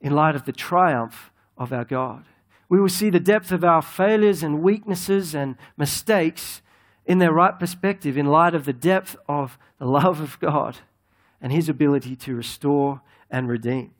in 0.00 0.14
light 0.14 0.36
of 0.36 0.44
the 0.44 0.52
triumph 0.52 1.32
of 1.56 1.72
our 1.72 1.84
God. 1.84 2.24
We 2.68 2.80
will 2.80 2.88
see 2.88 3.10
the 3.10 3.20
depth 3.20 3.50
of 3.50 3.64
our 3.64 3.82
failures 3.82 4.42
and 4.42 4.62
weaknesses 4.62 5.34
and 5.34 5.56
mistakes 5.76 6.62
in 7.06 7.18
their 7.18 7.32
right 7.32 7.58
perspective 7.58 8.16
in 8.16 8.26
light 8.26 8.54
of 8.54 8.64
the 8.64 8.72
depth 8.72 9.16
of 9.28 9.58
the 9.78 9.86
love 9.86 10.20
of 10.20 10.38
God 10.38 10.78
and 11.40 11.52
His 11.52 11.68
ability 11.68 12.14
to 12.16 12.34
restore 12.34 13.00
and 13.30 13.48
redeem. 13.48 13.92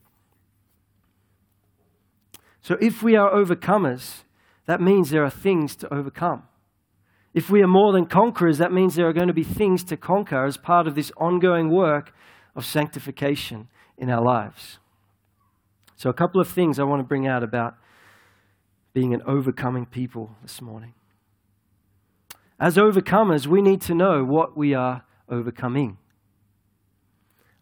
So, 2.69 2.77
if 2.83 3.03
we 3.03 3.17
are 3.17 3.31
overcomers, 3.31 4.25
that 4.67 4.79
means 4.79 5.09
there 5.09 5.25
are 5.25 5.31
things 5.31 5.75
to 5.77 5.91
overcome. 5.91 6.43
If 7.33 7.49
we 7.49 7.63
are 7.63 7.67
more 7.67 7.95
than 7.95 8.05
conquerors, 8.05 8.59
that 8.59 8.73
means 8.73 8.95
there 8.95 9.09
are 9.09 9.15
going 9.15 9.29
to 9.29 9.33
be 9.33 9.43
things 9.43 9.83
to 9.85 9.97
conquer 9.97 10.45
as 10.45 10.59
part 10.59 10.87
of 10.87 10.95
this 10.95 11.11
ongoing 11.17 11.71
work 11.71 12.13
of 12.55 12.67
sanctification 12.67 13.69
in 13.97 14.11
our 14.11 14.23
lives. 14.23 14.81
So, 15.97 16.11
a 16.11 16.13
couple 16.13 16.43
of 16.43 16.49
things 16.49 16.79
I 16.79 16.83
want 16.83 17.01
to 17.01 17.09
bring 17.09 17.27
out 17.27 17.43
about 17.43 17.73
being 18.93 19.15
an 19.15 19.23
overcoming 19.27 19.87
people 19.87 20.37
this 20.43 20.61
morning. 20.61 20.93
As 22.61 22.77
overcomers, 22.77 23.47
we 23.47 23.63
need 23.63 23.81
to 23.81 23.95
know 23.95 24.25
what 24.25 24.59
we 24.59 24.75
are 24.75 25.05
overcoming. 25.31 25.97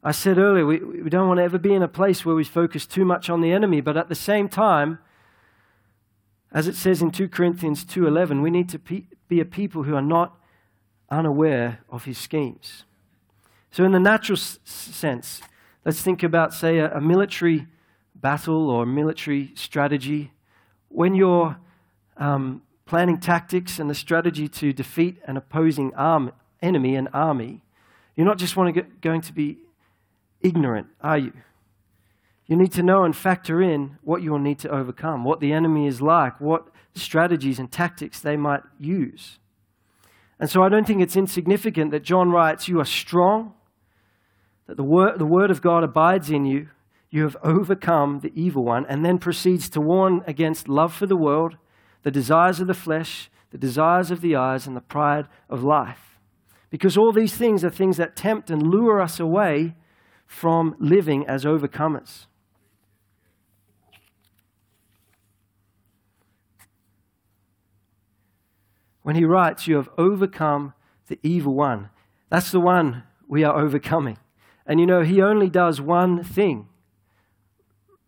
I 0.06 0.12
said 0.12 0.38
earlier, 0.38 0.64
we, 0.64 0.78
we 0.78 1.10
don't 1.10 1.26
want 1.26 1.38
to 1.38 1.42
ever 1.42 1.58
be 1.58 1.74
in 1.74 1.82
a 1.82 1.88
place 1.88 2.24
where 2.24 2.36
we 2.36 2.44
focus 2.44 2.86
too 2.86 3.04
much 3.04 3.28
on 3.28 3.40
the 3.40 3.50
enemy, 3.50 3.80
but 3.80 3.96
at 3.96 4.08
the 4.08 4.14
same 4.14 4.48
time, 4.48 5.00
as 6.52 6.68
it 6.68 6.76
says 6.76 7.02
in 7.02 7.10
2 7.10 7.28
Corinthians 7.28 7.84
2:11, 7.84 8.40
we 8.40 8.50
need 8.50 8.68
to 8.68 8.78
be 8.78 9.40
a 9.40 9.44
people 9.44 9.82
who 9.82 9.96
are 9.96 10.00
not 10.00 10.38
unaware 11.10 11.80
of 11.90 12.04
his 12.04 12.18
schemes. 12.18 12.84
So 13.72 13.82
in 13.82 13.90
the 13.90 13.98
natural 13.98 14.38
s- 14.38 14.60
sense, 14.64 15.42
let's 15.84 16.00
think 16.00 16.22
about 16.22 16.54
say 16.54 16.78
a, 16.78 16.98
a 16.98 17.00
military 17.00 17.66
battle 18.14 18.70
or 18.70 18.86
military 18.86 19.50
strategy. 19.56 20.30
When 20.88 21.16
you're 21.16 21.56
um, 22.16 22.62
planning 22.84 23.18
tactics 23.18 23.80
and 23.80 23.90
the 23.90 23.94
strategy 23.94 24.46
to 24.50 24.72
defeat 24.72 25.18
an 25.26 25.36
opposing 25.36 25.92
arm, 25.96 26.30
enemy, 26.62 26.94
an 26.94 27.08
army, 27.08 27.64
you're 28.14 28.24
not 28.24 28.38
just 28.38 28.56
want 28.56 28.68
to 28.68 28.72
get, 28.72 29.00
going 29.00 29.20
to 29.22 29.32
be 29.32 29.65
ignorant, 30.46 30.86
are 31.00 31.18
you? 31.18 31.32
You 32.46 32.56
need 32.56 32.72
to 32.72 32.82
know 32.82 33.04
and 33.04 33.14
factor 33.14 33.60
in 33.60 33.98
what 34.02 34.22
you 34.22 34.30
will 34.30 34.38
need 34.38 34.60
to 34.60 34.70
overcome, 34.70 35.24
what 35.24 35.40
the 35.40 35.52
enemy 35.52 35.86
is 35.86 36.00
like, 36.00 36.40
what 36.40 36.68
strategies 36.94 37.58
and 37.58 37.70
tactics 37.70 38.20
they 38.20 38.36
might 38.36 38.62
use. 38.78 39.38
And 40.38 40.48
so 40.48 40.62
I 40.62 40.68
don't 40.68 40.86
think 40.86 41.02
it's 41.02 41.16
insignificant 41.16 41.90
that 41.90 42.04
John 42.04 42.30
writes, 42.30 42.68
You 42.68 42.80
are 42.80 42.84
strong, 42.84 43.54
that 44.66 44.76
the 44.76 44.84
word, 44.84 45.18
the 45.18 45.26
word 45.26 45.50
of 45.50 45.62
God 45.62 45.82
abides 45.82 46.30
in 46.30 46.44
you, 46.44 46.68
you 47.10 47.22
have 47.22 47.36
overcome 47.42 48.20
the 48.20 48.32
evil 48.34 48.64
one, 48.64 48.86
and 48.86 49.04
then 49.04 49.18
proceeds 49.18 49.68
to 49.70 49.80
warn 49.80 50.22
against 50.26 50.68
love 50.68 50.94
for 50.94 51.06
the 51.06 51.16
world 51.16 51.56
the 52.02 52.10
desires 52.10 52.60
of 52.60 52.68
the 52.68 52.74
flesh, 52.74 53.30
the 53.50 53.58
desires 53.58 54.10
of 54.10 54.20
the 54.20 54.36
eyes, 54.36 54.66
and 54.66 54.76
the 54.76 54.80
pride 54.80 55.26
of 55.48 55.64
life. 55.64 56.18
Because 56.70 56.96
all 56.96 57.12
these 57.12 57.34
things 57.36 57.64
are 57.64 57.70
things 57.70 57.96
that 57.96 58.14
tempt 58.14 58.50
and 58.50 58.62
lure 58.62 59.00
us 59.00 59.18
away 59.18 59.74
from 60.26 60.76
living 60.78 61.26
as 61.26 61.44
overcomers. 61.44 62.26
When 69.02 69.14
he 69.14 69.24
writes, 69.24 69.66
You 69.66 69.76
have 69.76 69.88
overcome 69.96 70.74
the 71.06 71.18
evil 71.22 71.54
one, 71.54 71.90
that's 72.28 72.50
the 72.50 72.60
one 72.60 73.04
we 73.28 73.44
are 73.44 73.56
overcoming. 73.56 74.18
And 74.66 74.80
you 74.80 74.86
know, 74.86 75.02
he 75.02 75.22
only 75.22 75.48
does 75.48 75.80
one 75.80 76.24
thing 76.24 76.68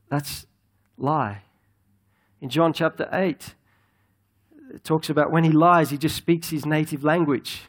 that's 0.08 0.46
lie. 0.96 1.42
In 2.40 2.48
John 2.48 2.72
chapter 2.72 3.08
8, 3.12 3.54
it 4.74 4.84
talks 4.84 5.08
about 5.08 5.30
when 5.30 5.44
he 5.44 5.50
lies, 5.50 5.90
he 5.90 5.98
just 5.98 6.16
speaks 6.16 6.50
his 6.50 6.66
native 6.66 7.04
language. 7.04 7.62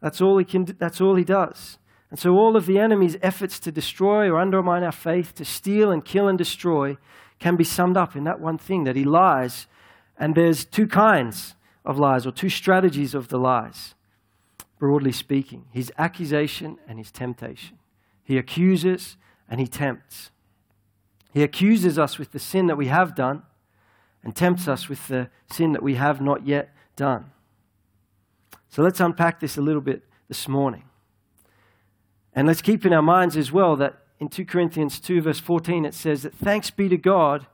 That's 0.00 0.20
all 0.20 0.38
he 0.38 0.44
can. 0.44 0.64
That's 0.78 1.00
all 1.00 1.16
he 1.16 1.24
does. 1.24 1.78
And 2.10 2.18
so 2.18 2.36
all 2.36 2.56
of 2.56 2.66
the 2.66 2.78
enemy's 2.78 3.16
efforts 3.22 3.58
to 3.60 3.72
destroy 3.72 4.28
or 4.28 4.38
undermine 4.38 4.82
our 4.82 4.92
faith, 4.92 5.34
to 5.34 5.44
steal 5.44 5.90
and 5.90 6.04
kill 6.04 6.26
and 6.26 6.38
destroy, 6.38 6.96
can 7.38 7.56
be 7.56 7.64
summed 7.64 7.96
up 7.96 8.16
in 8.16 8.24
that 8.24 8.40
one 8.40 8.58
thing 8.58 8.84
that 8.84 8.96
he 8.96 9.04
lies. 9.04 9.66
And 10.18 10.34
there's 10.34 10.64
two 10.64 10.86
kinds 10.86 11.54
of 11.84 11.98
lies, 11.98 12.26
or 12.26 12.32
two 12.32 12.48
strategies 12.48 13.14
of 13.14 13.28
the 13.28 13.38
lies, 13.38 13.94
broadly 14.78 15.12
speaking 15.12 15.66
his 15.70 15.92
accusation 15.96 16.78
and 16.86 16.98
his 16.98 17.10
temptation. 17.10 17.78
He 18.24 18.36
accuses 18.36 19.16
and 19.48 19.60
he 19.60 19.66
tempts. 19.66 20.30
He 21.32 21.42
accuses 21.42 21.98
us 21.98 22.18
with 22.18 22.32
the 22.32 22.38
sin 22.38 22.66
that 22.66 22.76
we 22.76 22.88
have 22.88 23.14
done 23.14 23.42
and 24.22 24.34
tempts 24.34 24.68
us 24.68 24.88
with 24.88 25.08
the 25.08 25.30
sin 25.50 25.72
that 25.72 25.82
we 25.82 25.94
have 25.94 26.20
not 26.20 26.46
yet 26.46 26.74
done. 26.96 27.30
So 28.68 28.82
let's 28.82 29.00
unpack 29.00 29.40
this 29.40 29.56
a 29.56 29.62
little 29.62 29.80
bit 29.80 30.02
this 30.28 30.48
morning. 30.48 30.84
And 32.38 32.46
let's 32.46 32.62
keep 32.62 32.86
in 32.86 32.92
our 32.92 33.02
minds 33.02 33.36
as 33.36 33.50
well 33.50 33.74
that 33.78 33.96
in 34.20 34.28
2 34.28 34.44
Corinthians 34.44 35.00
2, 35.00 35.22
verse 35.22 35.40
14, 35.40 35.84
it 35.84 35.92
says 35.92 36.22
that 36.22 36.32
thanks 36.32 36.70
be 36.70 36.88
to 36.88 36.96
God 36.96 37.48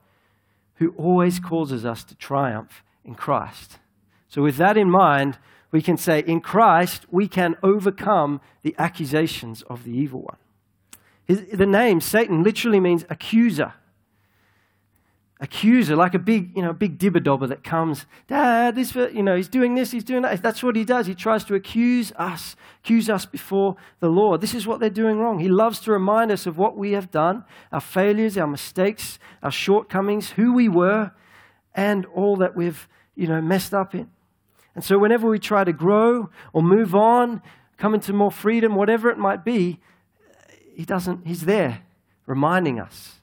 who 0.75 0.91
always 0.99 1.41
causes 1.41 1.87
us 1.87 2.05
to 2.05 2.15
triumph 2.15 2.85
in 3.03 3.15
Christ. 3.15 3.79
So, 4.29 4.43
with 4.43 4.59
that 4.59 4.77
in 4.77 4.91
mind, 4.91 5.39
we 5.73 5.81
can 5.81 5.97
say, 5.97 6.19
in 6.19 6.43
Christ, 6.43 7.07
we 7.11 7.29
can 7.29 7.57
overcome 7.63 8.43
the 8.61 8.75
accusations 8.77 9.63
of 9.63 9.85
the 9.85 9.93
evil 9.93 10.21
one. 10.21 10.37
His, 11.25 11.47
the 11.51 11.65
name 11.65 12.03
Satan 12.03 12.43
literally 12.43 12.79
means 12.79 13.07
accuser 13.09 13.73
accuser, 15.45 15.95
like 15.95 16.15
a 16.15 16.19
big, 16.19 16.57
you 16.57 16.63
know, 16.63 16.73
big 16.73 16.97
dibber 16.97 17.21
dobber 17.21 17.47
that 17.47 17.63
comes, 17.63 18.07
Dad, 18.27 18.75
this, 18.75 18.95
you 18.95 19.23
know, 19.23 19.37
he's 19.37 19.49
doing 19.49 19.75
this, 19.75 19.91
he's 19.91 20.03
doing 20.03 20.23
that. 20.23 20.43
That's 20.43 20.63
what 20.63 20.75
he 20.75 20.85
does. 20.85 21.07
He 21.07 21.15
tries 21.15 21.45
to 21.45 21.55
accuse 21.55 22.13
us, 22.17 22.57
accuse 22.83 23.11
us 23.11 23.27
before 23.27 23.77
the 24.01 24.09
Lord. 24.09 24.41
This 24.41 24.55
is 24.55 24.67
what 24.67 24.81
they're 24.81 24.89
doing 24.89 25.19
wrong. 25.19 25.39
He 25.39 25.49
loves 25.49 25.81
to 25.81 25.93
remind 25.93 26.33
us 26.33 26.47
of 26.47 26.57
what 26.57 26.77
we 26.77 26.93
have 26.93 27.11
done, 27.11 27.45
our 27.71 27.81
failures, 27.81 28.39
our 28.39 28.47
mistakes, 28.47 29.19
our 29.43 29.51
shortcomings, 29.51 30.31
who 30.31 30.55
we 30.55 30.69
were, 30.69 31.13
and 31.75 32.07
all 32.07 32.37
that 32.37 32.57
we've, 32.57 32.89
you 33.15 33.27
know, 33.29 33.43
messed 33.43 33.75
up 33.75 33.95
in. 33.95 34.11
And 34.75 34.83
so 34.83 34.99
whenever 34.99 35.29
we 35.29 35.39
try 35.39 35.63
to 35.63 35.73
grow 35.73 36.31
or 36.55 36.63
move 36.63 36.95
on, 36.95 37.43
come 37.77 37.95
into 37.95 38.15
more 38.15 38.33
freedom, 38.33 38.75
whatever 38.75 39.11
it 39.11 39.19
might 39.19 39.45
be, 39.45 39.79
he 40.75 40.85
doesn't, 40.85 41.27
he's 41.27 41.43
there 41.43 41.83
reminding 42.27 42.81
us. 42.81 43.21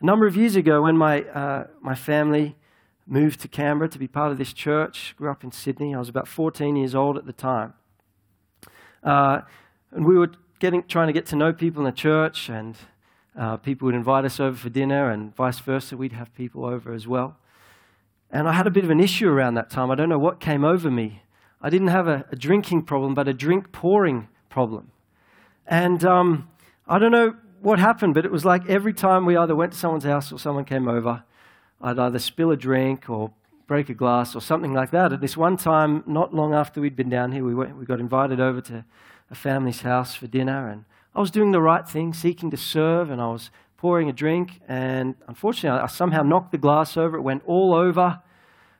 A 0.00 0.06
number 0.06 0.28
of 0.28 0.36
years 0.36 0.54
ago, 0.54 0.82
when 0.82 0.96
my, 0.96 1.22
uh, 1.22 1.66
my 1.80 1.96
family 1.96 2.54
moved 3.04 3.40
to 3.40 3.48
Canberra 3.48 3.88
to 3.88 3.98
be 3.98 4.06
part 4.06 4.30
of 4.30 4.38
this 4.38 4.52
church, 4.52 5.12
grew 5.16 5.28
up 5.28 5.42
in 5.42 5.50
Sydney, 5.50 5.92
I 5.92 5.98
was 5.98 6.08
about 6.08 6.28
14 6.28 6.76
years 6.76 6.94
old 6.94 7.16
at 7.16 7.26
the 7.26 7.32
time. 7.32 7.74
Uh, 9.02 9.40
and 9.90 10.06
we 10.06 10.16
were 10.16 10.30
getting, 10.60 10.84
trying 10.84 11.08
to 11.08 11.12
get 11.12 11.26
to 11.26 11.36
know 11.36 11.52
people 11.52 11.80
in 11.80 11.86
the 11.86 11.96
church, 11.96 12.48
and 12.48 12.76
uh, 13.36 13.56
people 13.56 13.86
would 13.86 13.96
invite 13.96 14.24
us 14.24 14.38
over 14.38 14.56
for 14.56 14.68
dinner, 14.68 15.10
and 15.10 15.34
vice 15.34 15.58
versa, 15.58 15.96
we'd 15.96 16.12
have 16.12 16.32
people 16.32 16.64
over 16.64 16.92
as 16.92 17.08
well. 17.08 17.36
And 18.30 18.46
I 18.46 18.52
had 18.52 18.68
a 18.68 18.70
bit 18.70 18.84
of 18.84 18.90
an 18.90 19.00
issue 19.00 19.28
around 19.28 19.54
that 19.54 19.68
time. 19.68 19.90
I 19.90 19.96
don't 19.96 20.08
know 20.08 20.18
what 20.18 20.38
came 20.38 20.64
over 20.64 20.92
me. 20.92 21.22
I 21.60 21.70
didn't 21.70 21.88
have 21.88 22.06
a, 22.06 22.24
a 22.30 22.36
drinking 22.36 22.82
problem, 22.82 23.14
but 23.14 23.26
a 23.26 23.34
drink 23.34 23.72
pouring 23.72 24.28
problem. 24.48 24.92
And 25.66 26.04
um, 26.04 26.48
I 26.86 27.00
don't 27.00 27.10
know 27.10 27.34
what 27.60 27.78
happened, 27.78 28.14
but 28.14 28.24
it 28.24 28.32
was 28.32 28.44
like 28.44 28.68
every 28.68 28.92
time 28.92 29.26
we 29.26 29.36
either 29.36 29.54
went 29.54 29.72
to 29.72 29.78
someone's 29.78 30.04
house 30.04 30.32
or 30.32 30.38
someone 30.38 30.64
came 30.64 30.88
over, 30.88 31.22
I'd 31.80 31.98
either 31.98 32.18
spill 32.18 32.50
a 32.50 32.56
drink 32.56 33.08
or 33.08 33.32
break 33.66 33.88
a 33.88 33.94
glass 33.94 34.34
or 34.34 34.40
something 34.40 34.72
like 34.72 34.90
that. 34.90 35.12
At 35.12 35.20
this 35.20 35.36
one 35.36 35.56
time, 35.56 36.02
not 36.06 36.34
long 36.34 36.54
after 36.54 36.80
we'd 36.80 36.96
been 36.96 37.10
down 37.10 37.32
here, 37.32 37.44
we, 37.44 37.54
went, 37.54 37.76
we 37.76 37.84
got 37.84 38.00
invited 38.00 38.40
over 38.40 38.60
to 38.62 38.84
a 39.30 39.34
family's 39.34 39.82
house 39.82 40.14
for 40.14 40.26
dinner, 40.26 40.68
and 40.68 40.84
I 41.14 41.20
was 41.20 41.30
doing 41.30 41.52
the 41.52 41.60
right 41.60 41.86
thing, 41.86 42.14
seeking 42.14 42.50
to 42.50 42.56
serve, 42.56 43.10
and 43.10 43.20
I 43.20 43.28
was 43.28 43.50
pouring 43.76 44.08
a 44.08 44.12
drink, 44.12 44.60
and 44.66 45.14
unfortunately, 45.26 45.80
I 45.80 45.86
somehow 45.86 46.22
knocked 46.22 46.52
the 46.52 46.58
glass 46.58 46.96
over. 46.96 47.16
It 47.16 47.22
went 47.22 47.42
all 47.46 47.74
over 47.74 48.20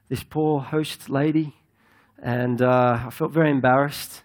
this 0.08 0.22
poor 0.22 0.60
host 0.60 1.10
lady, 1.10 1.54
and 2.20 2.62
uh, 2.62 2.98
I 3.06 3.10
felt 3.10 3.32
very 3.32 3.50
embarrassed. 3.50 4.22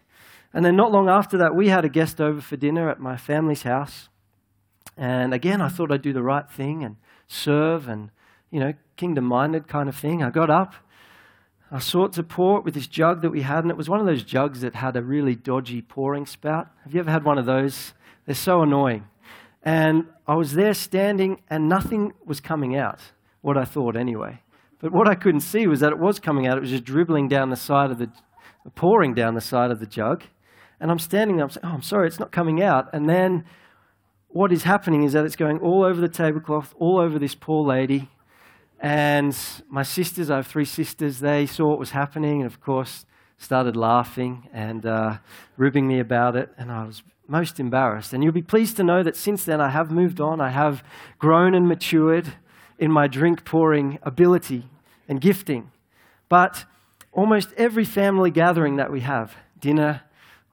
And 0.54 0.64
then, 0.64 0.76
not 0.76 0.92
long 0.92 1.10
after 1.10 1.38
that, 1.40 1.56
we 1.56 1.70
had 1.70 1.86
a 1.86 1.90
guest 1.90 2.22
over 2.22 2.40
for 2.40 2.56
dinner 2.56 2.90
at 2.90 3.00
my 3.00 3.18
family's 3.18 3.64
house. 3.64 4.10
And 4.98 5.34
again, 5.34 5.62
I 5.62 5.70
thought 5.70 5.92
I'd 5.92 6.02
do 6.02 6.14
the 6.14 6.24
right 6.24 6.50
thing 6.50 6.84
and 6.84 6.98
serve 7.28 7.88
and, 7.88 8.12
you 8.52 8.60
know, 8.60 8.74
kingdom 8.96 9.26
minded 9.26 9.68
kind 9.68 9.90
of 9.90 9.96
thing. 9.96 10.24
I 10.24 10.30
got 10.30 10.50
up. 10.50 10.76
I 11.72 11.80
sought 11.80 12.14
to 12.14 12.24
pour 12.24 12.60
it 12.60 12.66
with 12.66 12.76
this 12.76 12.86
jug 12.86 13.24
that 13.24 13.32
we 13.32 13.42
had, 13.42 13.64
and 13.64 13.72
it 13.72 13.78
was 13.78 13.90
one 13.90 14.00
of 14.00 14.06
those 14.06 14.24
jugs 14.24 14.62
that 14.62 14.76
had 14.76 14.96
a 14.96 15.02
really 15.02 15.34
dodgy 15.34 15.82
pouring 15.82 16.28
spout. 16.28 16.68
Have 16.84 16.94
you 16.94 17.00
ever 17.00 17.10
had 17.10 17.24
one 17.24 17.40
of 17.40 17.48
those? 17.48 17.94
They're 18.28 18.36
so 18.36 18.62
annoying. 18.62 19.08
And 19.64 20.06
I 20.28 20.36
was 20.36 20.54
there 20.54 20.76
standing, 20.76 21.42
and 21.50 21.68
nothing 21.68 22.14
was 22.24 22.40
coming 22.40 22.76
out, 22.76 23.00
what 23.42 23.58
I 23.58 23.66
thought 23.66 23.98
anyway. 23.98 24.42
But 24.80 24.92
what 24.92 25.08
I 25.08 25.16
couldn't 25.16 25.42
see 25.42 25.66
was 25.66 25.80
that 25.80 25.92
it 25.92 25.98
was 25.98 26.20
coming 26.20 26.46
out. 26.46 26.58
It 26.58 26.62
was 26.62 26.70
just 26.70 26.84
dribbling 26.84 27.28
down 27.28 27.50
the 27.50 27.56
side 27.56 27.90
of 27.90 27.98
the, 27.98 28.12
pouring 28.76 29.16
down 29.16 29.34
the 29.34 29.42
side 29.42 29.72
of 29.72 29.80
the 29.80 29.88
jug. 29.88 30.26
And 30.80 30.92
I'm 30.92 31.00
standing 31.00 31.38
there, 31.38 31.46
I'm 31.46 31.50
saying, 31.50 31.66
oh, 31.66 31.74
I'm 31.74 31.82
sorry, 31.82 32.08
it's 32.08 32.20
not 32.20 32.32
coming 32.32 32.62
out. 32.62 32.90
And 32.94 33.10
then 33.10 33.46
what 34.34 34.52
is 34.52 34.64
happening 34.64 35.04
is 35.04 35.14
that 35.14 35.26
it's 35.26 35.36
going 35.36 35.60
all 35.60 35.84
over 35.84 36.02
the 36.02 36.10
tablecloth, 36.10 36.74
all 36.80 36.98
over 36.98 37.20
this 37.20 37.36
poor 37.36 37.64
lady. 37.64 38.10
And 38.80 39.38
my 39.70 39.84
sisters, 39.84 40.30
I 40.30 40.38
have 40.38 40.48
three 40.48 40.66
sisters, 40.66 41.20
they 41.20 41.46
saw 41.46 41.70
what 41.70 41.80
was 41.80 41.92
happening 41.92 42.42
and, 42.42 42.52
of 42.52 42.60
course, 42.60 43.06
started 43.38 43.76
laughing 43.76 44.50
and 44.52 44.86
uh, 44.86 45.18
ribbing 45.56 45.88
me 45.88 46.00
about 46.00 46.36
it. 46.36 46.50
And 46.58 46.72
I 46.72 46.84
was 46.84 47.04
most 47.28 47.60
embarrassed. 47.60 48.12
And 48.12 48.24
you'll 48.24 48.34
be 48.34 48.42
pleased 48.42 48.76
to 48.78 48.84
know 48.84 49.04
that 49.04 49.16
since 49.16 49.46
then 49.46 49.62
I 49.62 49.70
have 49.70 49.92
moved 49.92 50.20
on. 50.20 50.42
I 50.42 50.50
have 50.50 50.84
grown 51.20 51.54
and 51.54 51.68
matured 51.68 52.34
in 52.80 52.92
my 52.92 53.08
drink 53.08 53.46
pouring 53.46 54.00
ability 54.02 54.66
and 55.08 55.22
gifting. 55.22 55.72
But 56.28 56.66
almost 57.12 57.54
every 57.56 57.86
family 57.86 58.32
gathering 58.32 58.78
that 58.78 58.92
we 58.92 59.02
have, 59.02 59.36
dinner 59.60 60.02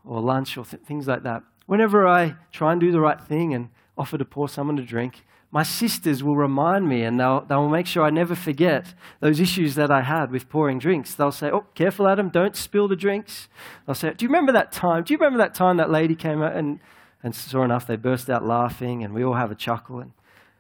or 0.05 0.21
lunch 0.21 0.59
or 0.59 0.67
th- 0.67 0.83
things 0.83 1.09
like 1.09 1.23
that, 1.23 1.43
whenever 1.71 2.05
I 2.05 2.35
try 2.51 2.73
and 2.73 2.81
do 2.81 2.91
the 2.91 2.99
right 2.99 3.21
thing 3.21 3.55
and 3.55 3.69
offer 3.97 4.19
to 4.19 4.25
pour 4.25 4.49
someone 4.49 4.77
a 4.77 4.83
drink, 4.83 5.25
my 5.53 5.63
sisters 5.63 6.21
will 6.21 6.35
remind 6.35 6.89
me 6.89 7.05
and 7.05 7.21
they'll, 7.21 7.43
they'll 7.43 7.69
make 7.69 7.87
sure 7.87 8.03
I 8.03 8.11
never 8.11 8.35
forget 8.35 8.93
those 9.21 9.39
issues 9.39 9.77
that 9.77 9.89
I 9.89 10.03
had 10.03 10.33
with 10.33 10.49
pouring 10.49 10.81
drinks. 10.81 11.15
They'll 11.15 11.31
say, 11.31 11.49
Oh, 11.49 11.67
careful, 11.77 12.09
Adam, 12.09 12.29
don't 12.29 12.57
spill 12.57 12.89
the 12.89 12.97
drinks. 12.97 13.47
They'll 13.87 13.95
say, 13.95 14.13
Do 14.15 14.25
you 14.25 14.29
remember 14.29 14.51
that 14.51 14.73
time? 14.73 15.05
Do 15.05 15.15
you 15.15 15.19
remember 15.19 15.39
that 15.39 15.55
time 15.55 15.77
that 15.77 15.93
lady 15.93 16.17
came 16.17 16.43
out? 16.43 16.57
And, 16.57 16.81
and 17.23 17.37
sure 17.37 17.65
enough, 17.65 17.87
they 17.87 17.95
burst 17.95 18.29
out 18.29 18.45
laughing 18.45 19.05
and 19.05 19.15
we 19.15 19.23
all 19.23 19.35
have 19.35 19.53
a 19.53 19.57
chuckle. 19.57 20.01
And 20.01 20.11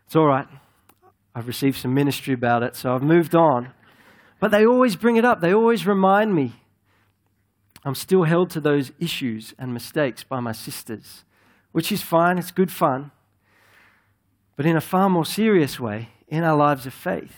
it's 0.06 0.14
all 0.14 0.28
right. 0.28 0.46
I've 1.34 1.48
received 1.48 1.78
some 1.78 1.92
ministry 1.92 2.34
about 2.34 2.62
it, 2.62 2.76
so 2.76 2.94
I've 2.94 3.02
moved 3.02 3.34
on. 3.34 3.72
But 4.38 4.52
they 4.52 4.64
always 4.64 4.94
bring 4.94 5.16
it 5.16 5.24
up, 5.24 5.40
they 5.40 5.52
always 5.52 5.88
remind 5.88 6.36
me 6.36 6.52
I'm 7.84 7.94
still 7.94 8.24
held 8.24 8.50
to 8.50 8.60
those 8.60 8.92
issues 8.98 9.54
and 9.58 9.72
mistakes 9.72 10.22
by 10.22 10.40
my 10.40 10.52
sisters, 10.52 11.24
which 11.72 11.90
is 11.90 12.02
fine, 12.02 12.38
it's 12.38 12.50
good 12.50 12.70
fun. 12.70 13.10
But 14.56 14.66
in 14.66 14.76
a 14.76 14.80
far 14.80 15.08
more 15.08 15.24
serious 15.24 15.80
way, 15.80 16.10
in 16.28 16.44
our 16.44 16.56
lives 16.56 16.86
of 16.86 16.92
faith, 16.92 17.34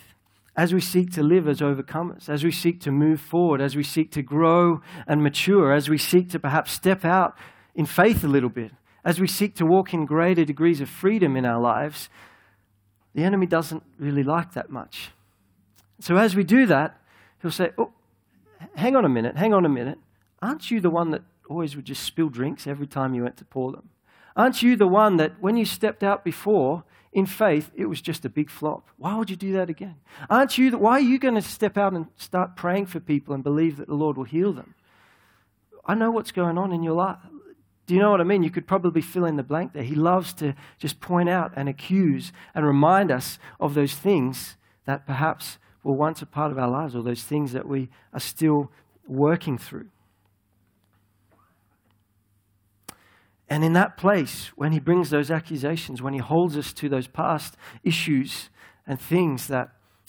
as 0.57 0.75
we 0.75 0.81
seek 0.81 1.11
to 1.13 1.23
live 1.23 1.49
as 1.49 1.61
overcomers, 1.61 2.29
as 2.29 2.45
we 2.45 2.51
seek 2.51 2.81
to 2.81 2.91
move 2.91 3.21
forward, 3.21 3.61
as 3.61 3.75
we 3.75 3.83
seek 3.83 4.11
to 4.13 4.23
grow 4.23 4.81
and 5.07 5.23
mature, 5.23 5.73
as 5.73 5.89
we 5.89 5.97
seek 5.97 6.29
to 6.31 6.39
perhaps 6.39 6.73
step 6.73 7.05
out 7.05 7.37
in 7.75 7.87
faith 7.87 8.23
a 8.23 8.29
little 8.29 8.51
bit, 8.51 8.73
as 9.05 9.19
we 9.19 9.27
seek 9.27 9.55
to 9.57 9.65
walk 9.65 9.95
in 9.95 10.05
greater 10.05 10.45
degrees 10.45 10.81
of 10.81 10.91
freedom 10.91 11.37
in 11.37 11.47
our 11.47 11.61
lives, 11.61 12.11
the 13.15 13.25
enemy 13.25 13.47
doesn't 13.47 13.83
really 13.99 14.23
like 14.23 14.53
that 14.53 14.71
much. 14.71 15.11
So 16.01 16.17
as 16.17 16.37
we 16.37 16.45
do 16.45 16.67
that, 16.67 17.01
he'll 17.41 17.51
say, 17.51 17.71
Oh, 17.79 17.93
hang 18.75 18.95
on 18.95 19.05
a 19.05 19.09
minute, 19.09 19.37
hang 19.37 19.55
on 19.55 19.65
a 19.65 19.69
minute. 19.69 19.99
Aren't 20.43 20.71
you 20.71 20.81
the 20.81 20.91
one 20.91 21.11
that 21.13 21.23
always 21.49 21.77
would 21.77 21.85
just 21.85 22.03
spill 22.03 22.29
drinks 22.29 22.67
every 22.67 22.87
time 22.87 23.15
you 23.15 23.23
went 23.23 23.37
to 23.39 23.45
pour 23.45 23.71
them? 23.73 23.91
Aren't 24.37 24.63
you 24.63 24.77
the 24.77 24.89
one 24.89 25.17
that 25.19 25.41
when 25.41 25.57
you 25.57 25.65
stepped 25.65 26.03
out 26.03 26.25
before 26.25 26.85
in 27.13 27.27
faith, 27.27 27.71
it 27.75 27.87
was 27.87 28.01
just 28.01 28.25
a 28.25 28.31
big 28.31 28.51
flop? 28.51 28.89
Why 28.97 29.17
would 29.17 29.31
you 29.31 29.37
do 29.37 29.53
that 29.53 29.71
again? 29.71 29.97
Aren't 30.29 30.59
you, 30.59 30.77
why 30.77 30.93
are 30.93 31.01
you 31.01 31.19
going 31.19 31.35
to 31.35 31.43
step 31.43 31.77
out 31.77 31.93
and 31.93 32.07
start 32.17 32.57
praying 32.57 32.87
for 32.87 33.01
people 33.01 33.35
and 33.35 33.45
believe 33.45 33.77
that 33.77 33.87
the 33.87 33.95
Lord 33.95 34.17
will 34.17 34.25
heal 34.25 34.53
them? 34.53 34.75
I 35.85 35.95
know 35.95 36.11
what's 36.11 36.33
going 36.33 36.59
on 36.59 36.73
in 36.73 36.83
your 36.83 36.95
life. 36.95 37.19
Do 37.87 37.95
you 37.95 38.01
know 38.01 38.11
what 38.11 38.21
I 38.21 38.25
mean? 38.25 38.43
You 38.43 38.51
could 38.51 38.67
probably 38.67 39.03
fill 39.03 39.27
in 39.27 39.37
the 39.37 39.43
blank 39.43 39.73
there. 39.73 39.83
He 39.83 39.95
loves 39.95 40.33
to 40.35 40.55
just 40.79 41.01
point 41.01 41.29
out 41.29 41.53
and 41.55 41.69
accuse 41.69 42.33
and 42.55 42.65
remind 42.65 43.11
us 43.11 43.39
of 43.61 43.75
those 43.75 43.95
things 43.95 44.57
that 44.87 45.07
perhaps 45.07 45.59
were 45.83 45.93
once 45.93 46.23
a 46.23 46.27
part 46.27 46.53
of 46.53 46.59
our 46.59 46.71
lives 46.71 46.97
or 46.97 47.03
those 47.03 47.25
things 47.25 47.53
that 47.53 47.69
we 47.69 47.91
are 48.15 48.21
still 48.21 48.71
working 49.07 49.59
through. 49.59 49.89
And 53.53 53.63
in 53.63 53.75
that 53.75 53.99
place, 53.99 54.47
when 54.57 54.73
he 54.73 54.81
brings 54.81 55.11
those 55.11 55.31
accusations, 55.31 56.01
when 56.01 56.15
he 56.15 56.21
holds 56.21 56.57
us 56.57 56.73
to 56.73 56.89
those 56.89 57.07
past 57.07 57.55
issues 57.85 58.49
and 58.87 58.99
things 58.99 59.47
that 59.49 59.69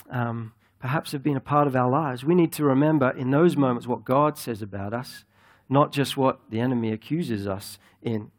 um, 0.09 0.53
perhaps 0.79 1.11
have 1.11 1.23
been 1.23 1.35
a 1.35 1.41
part 1.41 1.67
of 1.67 1.75
our 1.75 1.89
lives, 1.89 2.23
we 2.23 2.35
need 2.35 2.53
to 2.53 2.63
remember 2.63 3.09
in 3.09 3.31
those 3.31 3.57
moments 3.57 3.85
what 3.85 4.05
God 4.05 4.37
says 4.37 4.61
about 4.61 4.93
us, 4.93 5.25
not 5.67 5.91
just 5.91 6.15
what 6.15 6.39
the 6.51 6.61
enemy 6.61 6.93
accuses 6.93 7.45
us 7.45 7.79
in. 8.01 8.31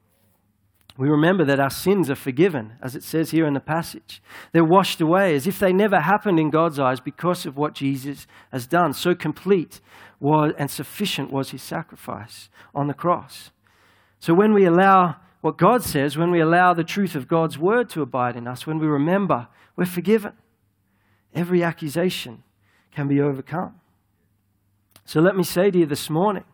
we 0.96 1.10
remember 1.10 1.44
that 1.44 1.60
our 1.60 1.68
sins 1.68 2.08
are 2.08 2.14
forgiven, 2.14 2.78
as 2.80 2.96
it 2.96 3.02
says 3.02 3.30
here 3.30 3.46
in 3.46 3.52
the 3.52 3.60
passage. 3.60 4.22
They're 4.52 4.64
washed 4.64 5.02
away 5.02 5.34
as 5.34 5.46
if 5.46 5.58
they 5.58 5.74
never 5.74 6.00
happened 6.00 6.40
in 6.40 6.48
God's 6.48 6.78
eyes 6.78 7.00
because 7.00 7.44
of 7.44 7.58
what 7.58 7.74
Jesus 7.74 8.26
has 8.52 8.66
done. 8.66 8.94
So 8.94 9.14
complete 9.14 9.82
was, 10.18 10.54
and 10.56 10.70
sufficient 10.70 11.30
was 11.30 11.50
his 11.50 11.60
sacrifice 11.60 12.48
on 12.74 12.86
the 12.86 12.94
cross. 12.94 13.50
So 14.24 14.32
when 14.32 14.54
we 14.54 14.64
allow 14.64 15.16
what 15.42 15.58
God 15.58 15.82
says, 15.82 16.16
when 16.16 16.30
we 16.30 16.40
allow 16.40 16.72
the 16.72 16.82
truth 16.82 17.14
of 17.14 17.28
God's 17.28 17.58
word 17.58 17.90
to 17.90 18.00
abide 18.00 18.37
in 18.37 18.48
us, 18.48 18.66
when 18.66 18.78
we 18.78 18.87
remember, 18.87 19.48
we're 19.76 19.84
forgiven. 19.84 20.32
Every 21.34 21.62
accusation 21.62 22.42
can 22.90 23.06
be 23.06 23.20
overcome. 23.20 23.82
So 25.04 25.20
let 25.20 25.37
me 25.37 25.44
say 25.44 25.70
to 25.70 25.80
you 25.80 25.84
this 25.84 26.08
morning 26.08 26.44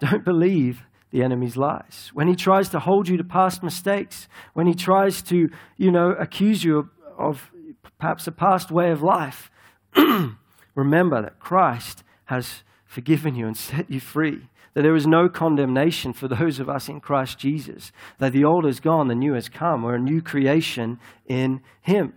don't 0.00 0.24
believe 0.24 0.82
the 1.12 1.22
enemy's 1.22 1.56
lies. 1.56 2.10
When 2.12 2.26
he 2.26 2.34
tries 2.34 2.68
to 2.70 2.80
hold 2.80 3.06
you 3.06 3.16
to 3.18 3.22
past 3.22 3.62
mistakes, 3.62 4.26
when 4.54 4.66
he 4.66 4.74
tries 4.74 5.22
to, 5.22 5.50
you 5.76 5.92
know, 5.92 6.10
accuse 6.18 6.64
you 6.64 6.78
of, 6.78 6.88
of 7.16 7.52
perhaps 8.00 8.26
a 8.26 8.32
past 8.32 8.72
way 8.72 8.90
of 8.90 9.00
life, 9.00 9.48
remember 10.74 11.22
that 11.22 11.38
Christ 11.38 12.02
has 12.24 12.64
forgiven 12.94 13.34
you 13.34 13.46
and 13.46 13.56
set 13.56 13.90
you 13.90 14.00
free. 14.00 14.48
That 14.74 14.82
there 14.82 14.96
is 14.96 15.06
no 15.06 15.28
condemnation 15.28 16.12
for 16.12 16.26
those 16.28 16.58
of 16.58 16.68
us 16.68 16.88
in 16.88 17.00
Christ 17.00 17.38
Jesus. 17.38 17.92
That 18.18 18.32
the 18.32 18.44
old 18.44 18.66
is 18.66 18.80
gone, 18.80 19.08
the 19.08 19.14
new 19.14 19.34
has 19.34 19.48
come. 19.48 19.82
We're 19.82 19.96
a 19.96 20.00
new 20.00 20.20
creation 20.22 20.98
in 21.26 21.60
Him. 21.82 22.14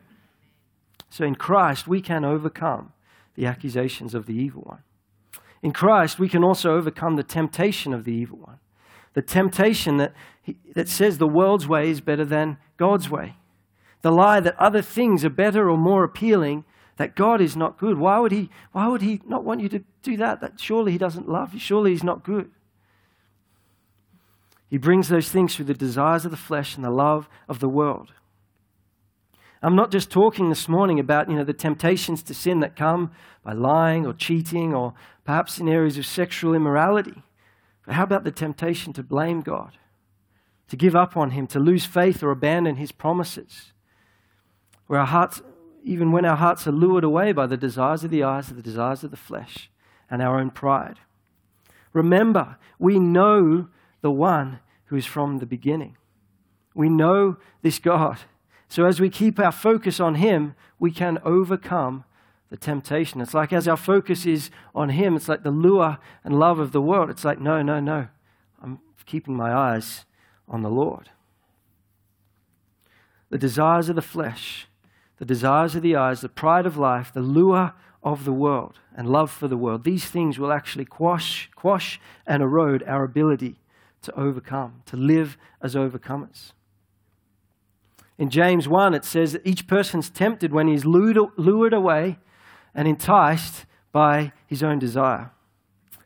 So 1.10 1.24
in 1.26 1.36
Christ, 1.36 1.88
we 1.88 2.02
can 2.02 2.26
overcome 2.26 2.94
the 3.36 3.46
accusations 3.46 4.16
of 4.16 4.26
the 4.26 4.34
evil 4.34 4.63
one. 4.63 4.84
In 5.62 5.72
Christ, 5.72 6.20
we 6.20 6.30
can 6.30 6.44
also 6.44 6.72
overcome 6.72 7.16
the 7.16 7.24
temptation 7.24 7.94
of 7.94 8.04
the 8.04 8.13
evil 8.13 8.40
one 8.40 8.60
the 9.18 9.24
temptation 9.24 9.98
that, 9.98 10.13
he, 10.44 10.58
that 10.76 10.88
says 10.88 11.18
the 11.18 11.28
world's 11.28 11.68
way 11.68 11.90
is 11.90 12.02
better 12.02 12.24
than 12.24 12.56
God's 12.78 13.10
way, 13.10 13.36
the 14.04 14.12
lie 14.12 14.40
that 14.40 14.56
other 14.60 14.84
things 14.84 15.26
are 15.26 15.32
better 15.32 15.72
or 15.72 15.76
more 15.76 16.04
appealing, 16.04 16.66
that 16.98 17.16
God 17.16 17.42
is 17.42 17.56
not 17.56 17.78
good. 17.78 17.98
Why 17.98 18.20
would 18.20 18.32
he, 18.32 18.50
why 18.72 18.88
would 18.88 19.02
he 19.02 19.22
not 19.26 19.44
want 19.44 19.62
you 19.62 19.70
to 19.70 19.84
do 20.04 20.18
that? 20.18 20.42
That 20.42 20.60
surely 20.60 20.92
he 20.92 20.98
doesn't 20.98 21.30
love 21.30 21.54
you, 21.54 21.60
surely 21.60 21.92
he's 21.92 22.04
not 22.04 22.24
good. 22.24 22.52
He 24.70 24.78
brings 24.78 25.08
those 25.08 25.30
things 25.30 25.56
through 25.56 25.66
the 25.66 25.74
desires 25.74 26.26
of 26.26 26.32
the 26.32 26.38
flesh 26.38 26.76
and 26.76 26.84
the 26.84 26.92
love 26.92 27.30
of 27.48 27.60
the 27.60 27.70
world. 27.70 28.12
I'm 29.62 29.76
not 29.76 29.92
just 29.92 30.12
talking 30.12 30.50
this 30.50 30.68
morning 30.68 31.00
about 31.00 31.30
you 31.30 31.36
know, 31.36 31.44
the 31.44 31.54
temptations 31.54 32.22
to 32.24 32.34
sin 32.34 32.60
that 32.60 32.76
come 32.76 33.12
by 33.44 33.54
lying 33.54 34.06
or 34.06 34.14
cheating 34.14 34.74
or 34.74 34.94
perhaps 35.24 35.58
in 35.58 35.68
areas 35.68 35.98
of 35.98 36.06
sexual 36.06 36.54
immorality. 36.54 37.24
But 37.86 37.96
how 37.96 38.04
about 38.04 38.24
the 38.24 38.32
temptation 38.32 38.94
to 38.94 39.04
blame 39.04 39.42
God, 39.42 39.78
to 40.68 40.76
give 40.76 40.96
up 40.96 41.18
on 41.18 41.32
Him, 41.32 41.48
to 41.48 41.60
lose 41.60 41.86
faith 41.86 42.22
or 42.22 42.30
abandon 42.30 42.76
His 42.76 42.92
promises? 42.92 43.72
Where 44.88 45.00
our 45.00 45.08
hearts, 45.08 45.42
even 45.88 46.12
when 46.12 46.26
our 46.26 46.36
hearts 46.36 46.67
are 46.67 46.71
lured 46.71 47.06
away 47.06 47.32
by 47.32 47.47
the 47.47 47.56
desires 47.56 48.04
of 48.04 48.12
the 48.12 48.21
eyes, 48.21 48.50
the 48.50 48.62
desires 48.62 49.06
of 49.06 49.12
the 49.12 49.17
flesh, 49.17 49.69
and 50.12 50.21
our 50.21 50.38
own 50.38 50.50
pride. 50.50 51.00
Remember, 51.93 52.58
we 52.78 53.00
know 53.00 53.69
the 54.02 54.12
one 54.12 54.60
who 54.86 54.97
is 54.97 55.06
from 55.06 55.38
the 55.39 55.45
beginning. 55.45 55.95
We 56.76 56.89
know 56.89 57.38
this 57.62 57.80
God. 57.80 58.19
So 58.67 58.86
as 58.86 59.00
we 59.00 59.10
keep 59.10 59.39
our 59.39 59.52
focus 59.52 60.00
on 60.02 60.15
Him, 60.15 60.56
we 60.78 60.91
can 60.91 61.19
overcome 61.23 62.04
the 62.50 62.58
temptation. 62.58 63.21
It's 63.21 63.34
like 63.34 63.54
as 63.54 63.67
our 63.67 63.78
focus 63.78 64.26
is 64.26 64.52
on 64.76 64.89
Him, 64.89 65.15
it's 65.15 65.30
like 65.30 65.43
the 65.43 65.52
lure 65.52 66.00
and 66.23 66.38
love 66.38 66.60
of 66.60 66.73
the 66.73 66.82
world. 66.82 67.10
It's 67.10 67.23
like, 67.23 67.39
no, 67.39 67.62
no, 67.62 67.80
no. 67.80 68.10
I'm 68.62 68.80
keeping 69.06 69.36
my 69.36 69.54
eyes 69.54 70.06
on 70.50 70.63
the 70.63 70.69
Lord. 70.69 71.10
The 73.30 73.38
desires 73.38 73.88
of 73.88 73.95
the 73.95 74.02
flesh, 74.02 74.67
the 75.18 75.26
desires 75.26 75.76
of 75.76 75.82
the 75.82 75.96
eyes, 75.96 76.22
the 76.22 76.30
pride 76.30 76.66
of 76.66 76.78
life, 76.78 77.12
the 77.14 77.22
lure 77.22 77.74
of 78.04 78.26
the 78.26 78.34
world, 78.34 78.80
and 78.96 79.10
love 79.10 79.32
for 79.32 79.48
the 79.48 79.58
world, 79.58 79.84
these 79.84 80.06
things 80.06 80.40
will 80.40 80.52
actually 80.52 80.86
quash, 80.86 81.50
quash 81.56 82.00
and 82.26 82.42
erode 82.42 82.84
our 82.84 83.04
ability 83.04 83.60
to 84.04 84.18
overcome, 84.18 84.82
to 84.86 84.96
live 84.96 85.38
as 85.62 85.76
overcomers. 85.76 86.54
In 88.18 88.30
James 88.30 88.68
1, 88.68 88.94
it 88.94 89.06
says 89.06 89.34
that 89.34 89.46
each 89.46 89.68
person's 89.68 90.10
tempted 90.10 90.52
when 90.52 90.68
he's 90.68 90.86
lured 90.86 91.74
away 91.74 92.18
and 92.74 92.88
enticed 92.88 93.66
by 93.92 94.32
his 94.46 94.64
own 94.64 94.80
desire. 94.80 95.32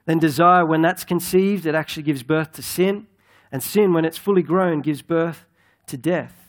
Then, 0.05 0.19
desire, 0.19 0.65
when 0.65 0.81
that's 0.81 1.03
conceived, 1.03 1.65
it 1.65 1.75
actually 1.75 2.03
gives 2.03 2.23
birth 2.23 2.53
to 2.53 2.63
sin. 2.63 3.07
And 3.51 3.61
sin, 3.61 3.93
when 3.93 4.05
it's 4.05 4.17
fully 4.17 4.41
grown, 4.41 4.81
gives 4.81 5.01
birth 5.01 5.45
to 5.87 5.97
death. 5.97 6.40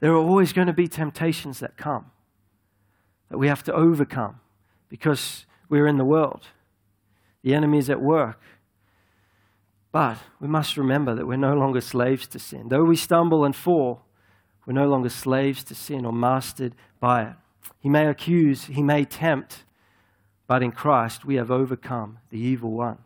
There 0.00 0.12
are 0.12 0.16
always 0.16 0.52
going 0.52 0.66
to 0.66 0.72
be 0.72 0.88
temptations 0.88 1.60
that 1.60 1.76
come 1.76 2.10
that 3.30 3.38
we 3.38 3.48
have 3.48 3.62
to 3.64 3.72
overcome 3.72 4.40
because 4.88 5.46
we're 5.68 5.86
in 5.86 5.96
the 5.96 6.04
world. 6.04 6.48
The 7.42 7.54
enemy 7.54 7.78
is 7.78 7.90
at 7.90 8.00
work. 8.00 8.40
But 9.92 10.18
we 10.40 10.48
must 10.48 10.76
remember 10.76 11.14
that 11.14 11.26
we're 11.26 11.36
no 11.36 11.54
longer 11.54 11.80
slaves 11.80 12.26
to 12.28 12.38
sin. 12.38 12.68
Though 12.68 12.84
we 12.84 12.96
stumble 12.96 13.44
and 13.44 13.54
fall, 13.54 14.02
we're 14.66 14.72
no 14.72 14.88
longer 14.88 15.08
slaves 15.08 15.62
to 15.64 15.74
sin 15.74 16.04
or 16.04 16.12
mastered 16.12 16.74
by 17.00 17.22
it. 17.22 17.34
He 17.78 17.88
may 17.88 18.06
accuse, 18.06 18.64
he 18.64 18.82
may 18.82 19.04
tempt, 19.04 19.64
but 20.46 20.62
in 20.62 20.72
Christ 20.72 21.24
we 21.24 21.36
have 21.36 21.50
overcome 21.50 22.18
the 22.30 22.38
evil 22.38 22.72
one. 22.72 22.98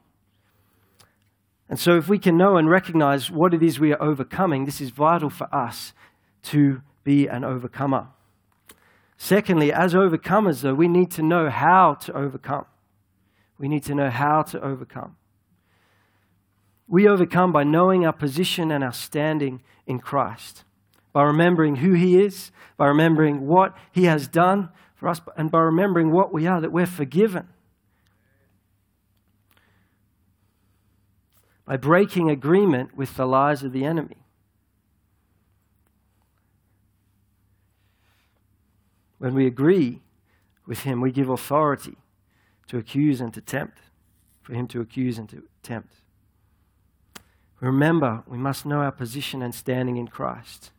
And 1.69 1.79
so, 1.79 1.97
if 1.97 2.09
we 2.09 2.19
can 2.19 2.39
know 2.39 2.57
and 2.57 2.71
recognize 2.71 3.31
what 3.31 3.53
it 3.53 3.63
is 3.63 3.79
we 3.79 3.93
are 3.93 4.03
overcoming, 4.03 4.65
this 4.65 4.81
is 4.81 4.89
vital 4.89 5.29
for 5.29 5.55
us 5.55 5.93
to 6.45 6.83
be 7.05 7.27
an 7.27 7.45
overcomer. 7.45 8.09
Secondly, 9.17 9.73
as 9.73 9.95
overcomers, 9.95 10.61
though, 10.61 10.75
we 10.75 10.89
need 10.89 11.11
to 11.13 11.23
know 11.23 11.51
how 11.51 11.95
to 11.95 12.13
overcome. 12.13 12.67
We 13.59 13.69
need 13.69 13.83
to 13.85 13.95
know 13.95 14.11
how 14.11 14.43
to 14.43 14.61
overcome. 14.63 15.17
We 16.87 17.09
overcome 17.09 17.53
by 17.53 17.65
knowing 17.65 18.07
our 18.07 18.13
position 18.13 18.71
and 18.71 18.85
our 18.85 18.93
standing 18.93 19.63
in 19.87 19.99
Christ 19.99 20.65
by 21.19 21.25
remembering 21.25 21.77
who 21.77 21.95
He 21.95 22.21
is, 22.21 22.53
by 22.77 22.87
remembering 22.87 23.47
what 23.47 23.77
He 23.91 24.05
has 24.05 24.29
done 24.29 24.69
for 24.95 25.09
us, 25.09 25.21
and 25.37 25.51
by 25.51 25.59
remembering 25.61 26.13
what 26.13 26.33
we 26.33 26.47
are, 26.47 26.61
that 26.61 26.71
we're 26.71 26.87
forgiven. 26.87 27.49
By 31.65 31.77
breaking 31.77 32.31
agreement 32.31 32.97
with 32.97 33.17
the 33.17 33.27
lies 33.27 33.63
of 33.63 33.73
the 33.73 33.85
enemy. 33.85 34.17
When 39.19 39.35
we 39.35 39.47
agree 39.47 40.01
with 40.67 40.81
Him, 40.81 41.01
we 41.01 41.11
give 41.11 41.29
authority 41.29 41.97
to 42.69 42.79
accuse 42.79 43.21
and 43.21 43.33
to 43.35 43.41
tempt, 43.41 43.79
for 44.43 44.55
Him 44.55 44.67
to 44.69 44.81
accuse 44.81 45.19
and 45.19 45.29
to 45.31 45.43
tempt. 45.63 45.95
Remember, 47.61 48.23
we 48.27 48.39
must 48.39 48.65
know 48.65 48.81
our 48.81 48.93
position 48.93 49.43
and 49.43 49.55
standing 49.55 49.97
in 49.97 50.09
Christ. 50.09 50.71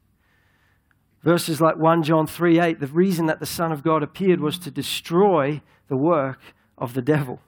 Verses 1.22 1.60
like 1.60 1.76
1 1.76 2.04
John 2.04 2.28
3 2.28 2.60
8, 2.60 2.80
the 2.80 2.88
reason 2.88 3.26
that 3.26 3.40
the 3.40 3.46
Son 3.46 3.72
of 3.72 3.84
God 3.84 4.02
appeared 4.02 4.40
was 4.40 4.58
to 4.60 4.72
destroy 4.72 5.62
the 5.90 5.98
work 5.98 6.40
of 6.78 6.94
the 6.94 7.02
devil. 7.02 7.42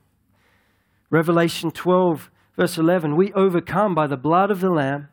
Revelation 1.10 1.72
12, 1.72 2.30
verse 2.58 2.78
11, 2.78 3.16
we 3.16 3.32
overcome 3.34 3.96
by 3.96 4.08
the 4.08 4.18
blood 4.18 4.52
of 4.52 4.60
the 4.60 4.70
Lamb, 4.70 5.08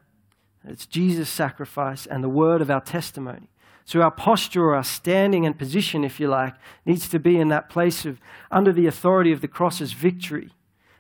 it's 0.65 0.87
Jesus' 0.87 1.29
sacrifice, 1.29 2.05
and 2.05 2.23
the 2.23 2.29
word 2.29 2.61
of 2.61 2.71
our 2.71 2.81
testimony. 2.81 3.49
So 3.89 4.03
our 4.03 4.11
posture 4.11 4.65
or 4.65 4.75
our 4.75 4.85
standing 4.85 5.47
and 5.47 5.59
position, 5.59 6.05
if 6.05 6.21
you 6.21 6.29
like, 6.29 6.53
needs 6.85 7.09
to 7.09 7.19
be 7.19 7.41
in 7.41 7.49
that 7.49 7.71
place 7.71 8.05
of 8.05 8.21
under 8.51 8.71
the 8.71 8.87
authority 8.87 9.33
of 9.33 9.41
the 9.41 9.49
cross's 9.49 9.95
victory 9.95 10.51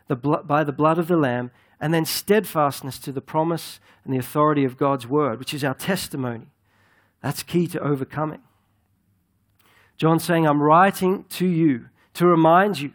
the 0.06 0.16
by 0.16 0.64
the 0.64 0.72
blood 0.72 0.96
of 0.96 1.06
the 1.06 1.18
Lamb, 1.18 1.50
and 1.78 1.92
then 1.92 2.06
steadfastness 2.06 2.98
to 3.00 3.12
the 3.12 3.20
promise 3.20 3.78
and 4.04 4.14
the 4.14 4.18
authority 4.18 4.64
of 4.64 4.78
God's 4.78 5.06
word, 5.06 5.38
which 5.38 5.52
is 5.52 5.62
our 5.62 5.74
testimony. 5.74 6.46
That's 7.22 7.42
key 7.42 7.66
to 7.66 7.80
overcoming. 7.80 8.40
John's 9.98 10.24
saying, 10.24 10.46
I'm 10.46 10.62
writing 10.62 11.26
to 11.28 11.46
you 11.46 11.90
to 12.14 12.24
remind 12.24 12.80
you. 12.80 12.94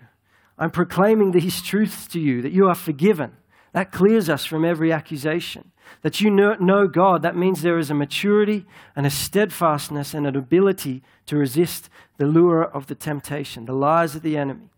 I'm 0.58 0.72
proclaiming 0.72 1.34
these 1.34 1.62
truths 1.62 2.08
to 2.08 2.20
you 2.20 2.42
that 2.42 2.52
you 2.52 2.68
are 2.68 2.74
forgiven. 2.74 3.38
That 3.74 3.92
clears 3.92 4.28
us 4.28 4.44
from 4.44 4.66
every 4.66 4.92
accusation. 4.92 5.72
That 6.02 6.20
you 6.22 6.30
know 6.30 6.88
God, 6.88 7.22
that 7.22 7.36
means 7.36 7.62
there 7.62 7.78
is 7.78 7.90
a 7.90 7.96
maturity 7.96 8.66
and 8.96 9.06
a 9.06 9.10
steadfastness 9.10 10.14
and 10.14 10.28
an 10.28 10.36
ability 10.36 11.02
to 11.28 11.38
resist 11.38 11.90
the 12.18 12.26
lure 12.26 12.64
of 12.64 12.88
the 12.88 12.96
temptation, 12.96 13.66
the 13.66 13.74
lies 13.74 14.16
of 14.16 14.22
the 14.22 14.38
enemy. 14.38 14.70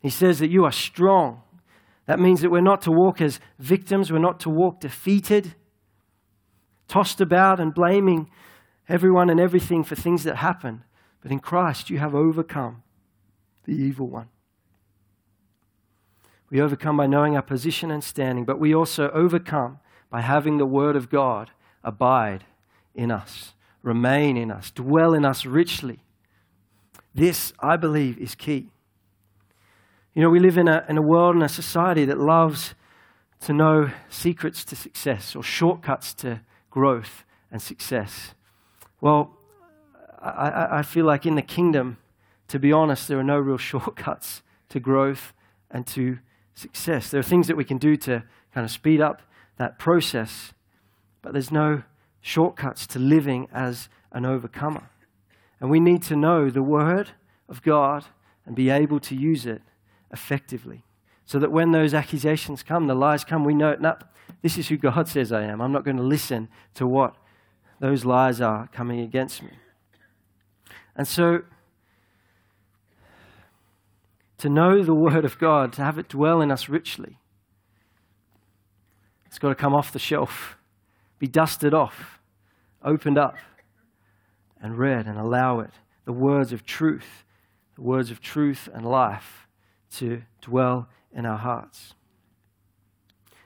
He 0.00 0.10
says 0.10 0.38
that 0.38 0.50
you 0.50 0.64
are 0.64 0.72
strong. 0.72 1.42
That 2.06 2.20
means 2.20 2.40
that 2.40 2.50
we're 2.50 2.60
not 2.60 2.82
to 2.82 2.92
walk 2.92 3.20
as 3.20 3.40
victims, 3.58 4.12
we're 4.12 4.18
not 4.18 4.40
to 4.40 4.50
walk 4.50 4.80
defeated, 4.80 5.54
tossed 6.88 7.20
about 7.20 7.60
and 7.60 7.74
blaming 7.74 8.30
everyone 8.88 9.28
and 9.28 9.40
everything 9.40 9.82
for 9.84 9.96
things 9.96 10.22
that 10.24 10.36
happen. 10.36 10.84
But 11.20 11.32
in 11.32 11.40
Christ, 11.40 11.90
you 11.90 11.98
have 11.98 12.14
overcome 12.14 12.82
the 13.64 13.72
evil 13.72 14.06
one. 14.06 14.28
We 16.48 16.60
overcome 16.60 16.96
by 16.96 17.08
knowing 17.08 17.34
our 17.34 17.42
position 17.42 17.90
and 17.90 18.04
standing, 18.04 18.44
but 18.44 18.60
we 18.60 18.72
also 18.72 19.10
overcome 19.10 19.80
by 20.16 20.22
having 20.22 20.56
the 20.56 20.64
Word 20.64 20.96
of 20.96 21.10
God 21.10 21.50
abide 21.84 22.44
in 22.94 23.10
us, 23.10 23.52
remain 23.82 24.38
in 24.38 24.50
us, 24.50 24.70
dwell 24.70 25.12
in 25.12 25.26
us 25.26 25.44
richly. 25.44 25.98
This, 27.14 27.52
I 27.60 27.76
believe, 27.76 28.16
is 28.16 28.34
key. 28.34 28.70
You 30.14 30.22
know, 30.22 30.30
we 30.30 30.40
live 30.40 30.56
in 30.56 30.68
a, 30.68 30.86
in 30.88 30.96
a 30.96 31.02
world 31.02 31.34
and 31.34 31.44
a 31.44 31.50
society 31.50 32.06
that 32.06 32.16
loves 32.16 32.74
to 33.40 33.52
know 33.52 33.90
secrets 34.08 34.64
to 34.64 34.74
success 34.74 35.36
or 35.36 35.42
shortcuts 35.42 36.14
to 36.14 36.40
growth 36.70 37.26
and 37.52 37.60
success. 37.60 38.32
Well, 39.02 39.36
I, 40.18 40.78
I 40.78 40.82
feel 40.82 41.04
like 41.04 41.26
in 41.26 41.34
the 41.34 41.42
kingdom, 41.42 41.98
to 42.48 42.58
be 42.58 42.72
honest, 42.72 43.06
there 43.06 43.18
are 43.18 43.22
no 43.22 43.38
real 43.38 43.58
shortcuts 43.70 44.40
to 44.70 44.80
growth 44.80 45.34
and 45.70 45.86
to 45.88 46.20
success. 46.54 47.10
There 47.10 47.20
are 47.20 47.22
things 47.22 47.48
that 47.48 47.56
we 47.58 47.64
can 47.66 47.76
do 47.76 47.98
to 47.98 48.24
kind 48.54 48.64
of 48.64 48.70
speed 48.70 49.02
up 49.02 49.20
that 49.58 49.78
process, 49.78 50.52
but 51.22 51.32
there's 51.32 51.50
no 51.50 51.82
shortcuts 52.20 52.86
to 52.88 52.98
living 52.98 53.48
as 53.52 53.88
an 54.12 54.26
overcomer. 54.26 54.90
And 55.60 55.70
we 55.70 55.80
need 55.80 56.02
to 56.04 56.16
know 56.16 56.50
the 56.50 56.62
Word 56.62 57.10
of 57.48 57.62
God 57.62 58.06
and 58.44 58.54
be 58.54 58.70
able 58.70 59.00
to 59.00 59.14
use 59.14 59.46
it 59.46 59.62
effectively. 60.12 60.84
So 61.24 61.38
that 61.38 61.50
when 61.50 61.72
those 61.72 61.94
accusations 61.94 62.62
come, 62.62 62.86
the 62.86 62.94
lies 62.94 63.24
come, 63.24 63.44
we 63.44 63.54
know, 63.54 63.76
no, 63.80 63.96
this 64.42 64.58
is 64.58 64.68
who 64.68 64.76
God 64.76 65.08
says 65.08 65.32
I 65.32 65.42
am. 65.42 65.60
I'm 65.60 65.72
not 65.72 65.84
going 65.84 65.96
to 65.96 66.02
listen 66.02 66.48
to 66.74 66.86
what 66.86 67.16
those 67.80 68.04
lies 68.04 68.40
are 68.40 68.68
coming 68.68 69.00
against 69.00 69.42
me. 69.42 69.50
And 70.94 71.06
so, 71.06 71.42
to 74.38 74.48
know 74.48 74.82
the 74.82 74.94
Word 74.94 75.24
of 75.24 75.38
God, 75.38 75.72
to 75.74 75.82
have 75.82 75.98
it 75.98 76.08
dwell 76.08 76.40
in 76.40 76.50
us 76.50 76.68
richly, 76.68 77.18
it's 79.36 79.42
got 79.42 79.50
to 79.50 79.54
come 79.54 79.74
off 79.74 79.92
the 79.92 79.98
shelf, 79.98 80.56
be 81.18 81.26
dusted 81.26 81.74
off, 81.74 82.20
opened 82.82 83.18
up, 83.18 83.36
and 84.62 84.78
read, 84.78 85.06
and 85.06 85.18
allow 85.18 85.60
it, 85.60 85.72
the 86.06 86.12
words 86.12 86.54
of 86.54 86.64
truth, 86.64 87.26
the 87.74 87.82
words 87.82 88.10
of 88.10 88.22
truth 88.22 88.66
and 88.72 88.86
life, 88.86 89.46
to 89.90 90.22
dwell 90.40 90.88
in 91.12 91.26
our 91.26 91.36
hearts. 91.36 91.92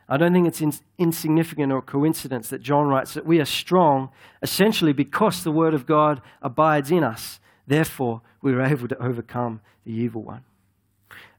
I 0.08 0.16
don't 0.16 0.32
think 0.32 0.46
it's 0.46 0.60
in, 0.60 0.72
insignificant 0.96 1.72
or 1.72 1.82
coincidence 1.82 2.50
that 2.50 2.62
John 2.62 2.86
writes 2.86 3.14
that 3.14 3.26
we 3.26 3.40
are 3.40 3.44
strong 3.44 4.10
essentially 4.42 4.92
because 4.92 5.42
the 5.42 5.50
Word 5.50 5.74
of 5.74 5.86
God 5.86 6.22
abides 6.40 6.92
in 6.92 7.02
us. 7.02 7.40
Therefore, 7.66 8.22
we 8.40 8.52
are 8.52 8.62
able 8.62 8.86
to 8.86 9.02
overcome 9.02 9.60
the 9.84 9.90
evil 9.90 10.22
one. 10.22 10.44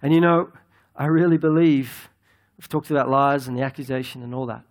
And 0.02 0.14
you 0.14 0.20
know, 0.20 0.52
I 0.94 1.06
really 1.06 1.38
believe, 1.38 2.10
we've 2.62 2.70
talked 2.70 2.92
about 2.92 3.10
lies 3.10 3.48
and 3.48 3.58
the 3.58 3.64
accusation 3.64 4.22
and 4.22 4.36
all 4.36 4.46
that, 4.46 4.62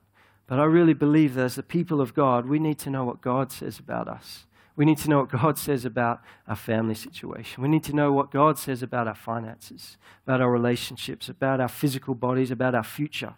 but 0.46 0.60
I 0.60 0.64
really 0.64 0.94
believe 0.94 1.34
that 1.34 1.44
as 1.44 1.56
the 1.56 1.62
people 1.64 2.00
of 2.00 2.14
God, 2.14 2.46
we 2.46 2.60
need 2.60 2.78
to 2.78 2.90
know 2.90 3.04
what 3.04 3.20
God 3.20 3.50
says 3.50 3.80
about 3.80 4.06
us. 4.06 4.46
We 4.76 4.84
need 4.84 4.98
to 4.98 5.10
know 5.10 5.18
what 5.18 5.30
God 5.30 5.58
says 5.58 5.84
about 5.84 6.20
our 6.46 6.54
family 6.54 6.94
situation. 6.94 7.60
We 7.60 7.68
need 7.68 7.82
to 7.82 7.92
know 7.92 8.12
what 8.12 8.30
God 8.30 8.60
says 8.60 8.84
about 8.84 9.08
our 9.08 9.16
finances, 9.16 9.96
about 10.24 10.40
our 10.40 10.52
relationships, 10.52 11.28
about 11.28 11.60
our 11.60 11.68
physical 11.68 12.14
bodies, 12.14 12.52
about 12.52 12.76
our 12.76 12.84
future. 12.84 13.34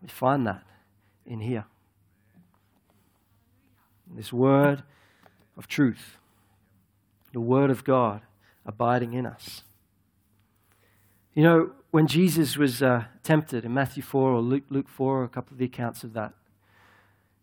We 0.00 0.06
find 0.06 0.46
that 0.46 0.62
in 1.26 1.40
here. 1.40 1.64
This 4.14 4.32
word 4.32 4.84
of 5.56 5.66
truth, 5.66 6.16
the 7.32 7.40
word 7.40 7.70
of 7.70 7.82
God 7.82 8.20
abiding 8.64 9.14
in 9.14 9.26
us. 9.26 9.62
You 11.34 11.42
know, 11.42 11.72
when 11.92 12.06
Jesus 12.06 12.56
was 12.56 12.82
uh, 12.82 13.04
tempted 13.22 13.66
in 13.66 13.74
Matthew 13.74 14.02
4 14.02 14.32
or 14.32 14.40
Luke, 14.40 14.64
Luke 14.70 14.88
4, 14.88 15.20
or 15.20 15.24
a 15.24 15.28
couple 15.28 15.52
of 15.52 15.58
the 15.58 15.66
accounts 15.66 16.02
of 16.02 16.14
that, 16.14 16.32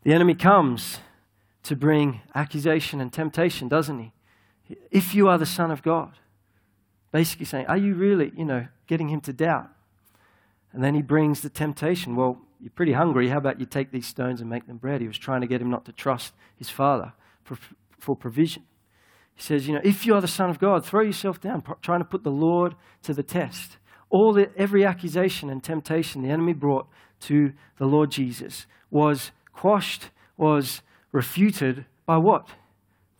the 0.02 0.12
enemy 0.12 0.34
comes 0.34 0.98
to 1.62 1.76
bring 1.76 2.22
accusation 2.34 3.00
and 3.00 3.14
temptation, 3.14 3.68
doesn't 3.68 4.00
he? 4.00 4.12
If 4.90 5.14
you 5.14 5.28
are 5.28 5.38
the 5.38 5.46
Son 5.46 5.70
of 5.70 5.84
God, 5.84 6.14
basically 7.12 7.46
saying, 7.46 7.68
Are 7.68 7.78
you 7.78 7.94
really, 7.94 8.32
you 8.36 8.44
know, 8.44 8.68
getting 8.88 9.10
him 9.10 9.22
to 9.22 9.34
doubt? 9.34 9.70
And 10.74 10.84
then 10.84 10.96
he 10.96 11.04
brings 11.04 11.42
the 11.42 11.50
temptation. 11.50 12.16
Well, 12.16 12.40
you're 12.60 12.72
pretty 12.72 12.94
hungry. 12.94 13.30
How 13.30 13.38
about 13.38 13.60
you 13.60 13.68
take 13.68 13.92
these 13.92 14.08
stones 14.08 14.42
and 14.42 14.50
make 14.50 14.66
them 14.66 14.78
bread? 14.78 15.02
He 15.02 15.08
was 15.08 15.18
trying 15.18 15.42
to 15.42 15.48
get 15.48 15.62
him 15.62 15.70
not 15.70 15.86
to 15.86 15.92
trust 15.92 16.34
his 16.56 16.70
father 16.70 17.14
for, 17.44 17.58
for 18.00 18.16
provision. 18.16 18.64
He 19.36 19.44
says, 19.44 19.68
You 19.68 19.76
know, 19.76 19.82
if 19.84 20.08
you 20.08 20.16
are 20.16 20.22
the 20.22 20.28
Son 20.28 20.50
of 20.50 20.58
God, 20.58 20.84
throw 20.84 21.02
yourself 21.02 21.40
down, 21.40 21.64
trying 21.84 22.00
to 22.00 22.06
put 22.06 22.24
the 22.24 22.32
Lord 22.32 22.74
to 23.04 23.14
the 23.14 23.24
test. 23.24 23.78
All 24.10 24.34
the, 24.34 24.50
every 24.58 24.86
accusation 24.86 25.50
and 25.50 25.64
temptation 25.64 26.24
the 26.24 26.30
enemy 26.30 26.54
brought 26.54 26.88
to 27.22 27.54
the 27.78 27.86
Lord 27.86 28.12
Jesus 28.12 28.66
was 28.90 29.32
quashed, 29.54 30.10
was 30.38 30.82
refuted 31.12 31.86
by 32.06 32.18
what? 32.18 32.48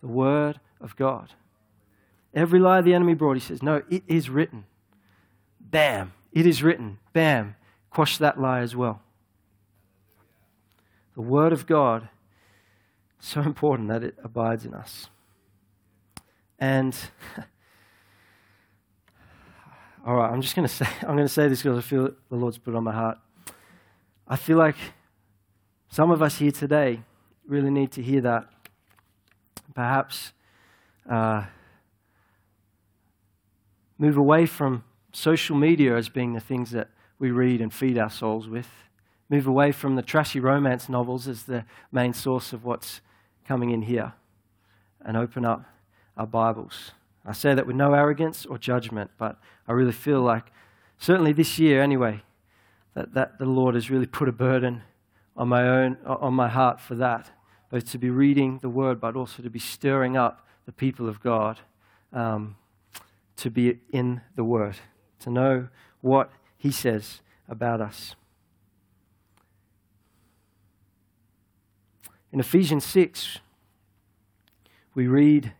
The 0.00 0.08
Word 0.08 0.58
of 0.80 0.96
God. 0.96 1.34
Every 2.34 2.58
lie 2.58 2.80
the 2.80 2.94
enemy 2.94 3.14
brought, 3.14 3.34
he 3.34 3.40
says, 3.40 3.62
No, 3.62 3.82
it 3.90 4.02
is 4.06 4.30
written. 4.30 4.64
Bam, 5.60 6.12
it 6.32 6.46
is 6.46 6.62
written. 6.62 6.98
Bam, 7.12 7.56
quash 7.90 8.18
that 8.18 8.40
lie 8.40 8.60
as 8.60 8.74
well. 8.74 9.02
The 11.14 11.22
Word 11.22 11.52
of 11.52 11.66
God, 11.66 12.08
so 13.18 13.42
important 13.42 13.88
that 13.88 14.02
it 14.02 14.16
abides 14.22 14.64
in 14.64 14.74
us. 14.74 15.08
And 16.58 16.96
all 20.10 20.16
right, 20.16 20.32
I'm 20.32 20.40
just 20.40 20.56
going 20.56 20.66
to 20.68 20.74
say 20.74 20.88
I'm 21.02 21.14
going 21.14 21.28
to 21.28 21.28
say 21.28 21.46
this 21.46 21.62
because 21.62 21.78
I 21.78 21.82
feel 21.82 22.10
the 22.30 22.36
Lord's 22.36 22.58
put 22.58 22.74
on 22.74 22.82
my 22.82 22.92
heart. 22.92 23.18
I 24.26 24.34
feel 24.34 24.58
like 24.58 24.74
some 25.88 26.10
of 26.10 26.20
us 26.20 26.38
here 26.38 26.50
today 26.50 27.02
really 27.46 27.70
need 27.70 27.92
to 27.92 28.02
hear 28.02 28.20
that. 28.22 28.48
Perhaps 29.72 30.32
uh, 31.08 31.44
move 33.98 34.16
away 34.16 34.46
from 34.46 34.82
social 35.12 35.54
media 35.56 35.96
as 35.96 36.08
being 36.08 36.32
the 36.32 36.40
things 36.40 36.72
that 36.72 36.88
we 37.20 37.30
read 37.30 37.60
and 37.60 37.72
feed 37.72 37.96
our 37.96 38.10
souls 38.10 38.48
with 38.48 38.68
move 39.28 39.46
away 39.46 39.70
from 39.70 39.94
the 39.94 40.02
trashy 40.02 40.40
romance 40.40 40.88
novels 40.88 41.28
as 41.28 41.44
the 41.44 41.64
main 41.92 42.12
source 42.12 42.52
of 42.52 42.64
what's 42.64 43.00
coming 43.46 43.70
in 43.70 43.82
here 43.82 44.12
and 45.02 45.16
open 45.16 45.44
up 45.44 45.64
our 46.16 46.26
Bibles. 46.26 46.90
I 47.30 47.32
say 47.32 47.54
that 47.54 47.64
with 47.64 47.76
no 47.76 47.94
arrogance 47.94 48.44
or 48.44 48.58
judgment, 48.58 49.12
but 49.16 49.38
I 49.68 49.72
really 49.72 49.92
feel 49.92 50.20
like, 50.20 50.50
certainly 50.98 51.32
this 51.32 51.60
year 51.60 51.80
anyway, 51.80 52.24
that, 52.94 53.14
that 53.14 53.38
the 53.38 53.46
Lord 53.46 53.76
has 53.76 53.88
really 53.88 54.06
put 54.06 54.28
a 54.28 54.32
burden 54.32 54.82
on 55.36 55.46
my 55.46 55.62
own, 55.62 55.96
on 56.04 56.34
my 56.34 56.48
heart 56.48 56.80
for 56.80 56.96
that, 56.96 57.30
both 57.70 57.88
to 57.92 57.98
be 57.98 58.10
reading 58.10 58.58
the 58.62 58.68
Word, 58.68 59.00
but 59.00 59.14
also 59.14 59.44
to 59.44 59.48
be 59.48 59.60
stirring 59.60 60.16
up 60.16 60.44
the 60.66 60.72
people 60.72 61.08
of 61.08 61.20
God 61.20 61.60
um, 62.12 62.56
to 63.36 63.48
be 63.48 63.78
in 63.92 64.22
the 64.34 64.42
Word, 64.42 64.78
to 65.20 65.30
know 65.30 65.68
what 66.00 66.32
He 66.58 66.72
says 66.72 67.20
about 67.48 67.80
us. 67.80 68.16
In 72.32 72.40
Ephesians 72.40 72.84
6, 72.84 73.38
we 74.96 75.06
read 75.06 75.52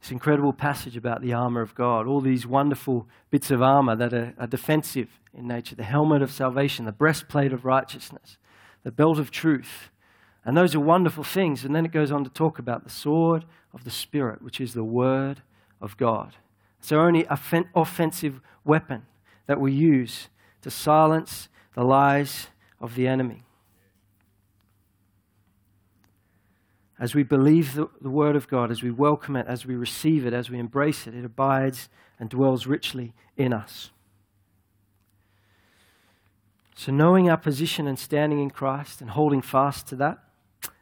this 0.00 0.10
incredible 0.10 0.52
passage 0.52 0.96
about 0.96 1.20
the 1.20 1.32
armor 1.32 1.60
of 1.60 1.74
God, 1.74 2.06
all 2.06 2.20
these 2.20 2.46
wonderful 2.46 3.06
bits 3.30 3.50
of 3.50 3.62
armor 3.62 3.94
that 3.96 4.14
are, 4.14 4.34
are, 4.38 4.46
defensive 4.46 5.20
in 5.34 5.46
nature 5.46 5.74
the 5.74 5.84
helmet 5.84 6.22
of 6.22 6.32
salvation, 6.32 6.86
the 6.86 6.92
breastplate 6.92 7.52
of 7.52 7.64
righteousness, 7.64 8.38
the 8.82 8.90
belt 8.90 9.18
of 9.18 9.30
truth. 9.30 9.90
And 10.44 10.56
those 10.56 10.74
are 10.74 10.80
wonderful 10.80 11.22
things. 11.22 11.64
And 11.64 11.76
then 11.76 11.84
it 11.84 11.92
goes 11.92 12.10
on 12.10 12.24
to 12.24 12.30
talk 12.30 12.58
about 12.58 12.84
the 12.84 12.90
sword 12.90 13.44
of 13.74 13.84
the 13.84 13.90
Spirit, 13.90 14.40
which 14.40 14.60
is 14.60 14.72
the 14.72 14.84
Word 14.84 15.42
of 15.80 15.96
God. 15.98 16.34
It's 16.78 16.92
our 16.92 17.06
only 17.06 17.26
offensive 17.28 18.40
weapon 18.64 19.02
that 19.46 19.60
we 19.60 19.72
use 19.72 20.28
to 20.62 20.70
silence 20.70 21.48
the 21.74 21.84
lies 21.84 22.48
of 22.80 22.94
the 22.94 23.06
enemy. 23.06 23.42
As 27.00 27.14
we 27.14 27.22
believe 27.22 27.74
the, 27.74 27.88
the, 28.02 28.10
Word 28.10 28.36
of 28.36 28.46
God, 28.46 28.70
as 28.70 28.82
we 28.82 28.90
welcome 28.90 29.34
it, 29.34 29.46
as 29.48 29.64
we 29.64 29.74
receive 29.74 30.26
it, 30.26 30.34
as 30.34 30.50
we 30.50 30.58
embrace 30.58 31.06
it, 31.06 31.14
it 31.14 31.24
abides 31.24 31.88
and 32.18 32.28
dwells 32.28 32.66
richly 32.66 33.14
in 33.38 33.54
us. 33.54 33.90
So, 36.76 36.92
knowing 36.92 37.30
our 37.30 37.38
position 37.38 37.86
and 37.86 37.98
standing 37.98 38.38
in 38.38 38.50
Christ 38.50 39.00
and 39.00 39.10
holding 39.10 39.40
fast 39.40 39.86
to 39.88 39.96
that, 39.96 40.18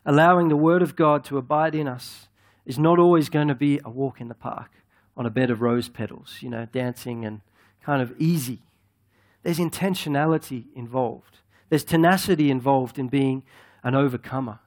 allowing 0.05 0.49
the 0.49 0.57
Word 0.57 0.83
of 0.83 0.97
God 0.97 1.25
to 1.27 1.39
abide 1.39 1.77
in 1.77 1.87
us, 1.87 2.27
is 2.67 2.79
not 2.79 2.99
always 2.99 3.29
going 3.29 3.49
to 3.49 3.55
be 3.55 3.81
a 3.85 3.91
walk 3.91 4.21
in 4.21 4.29
the 4.29 4.35
park 4.35 4.71
on 5.17 5.25
a 5.25 5.31
bed 5.31 5.51
of 5.51 5.63
rose 5.63 5.89
petals, 5.89 6.39
you 6.41 6.51
know, 6.51 6.67
dancing 6.67 7.25
and 7.25 7.41
kind 7.83 8.03
of 8.03 8.13
easy. 8.19 8.63
There's 9.45 9.59
intentionality 9.59 10.65
involved, 10.75 11.39
there's 11.69 11.85
tenacity 11.85 12.51
involved 12.51 12.99
in 12.99 13.07
being 13.07 13.45
an 13.85 13.95
overcomer 13.95 14.59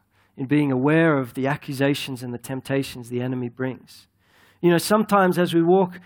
in 0.42 0.48
being 0.48 0.72
aware 0.72 1.20
of 1.20 1.36
the 1.36 1.46
accusations 1.46 2.24
and 2.24 2.34
the 2.34 2.38
temptations 2.40 3.10
the 3.10 3.22
enemy 3.22 3.48
brings. 3.48 4.08
You 4.60 4.72
know, 4.72 4.80
sometimes 4.80 5.38
as 5.38 5.54
we 5.54 5.62
walk 5.62 6.00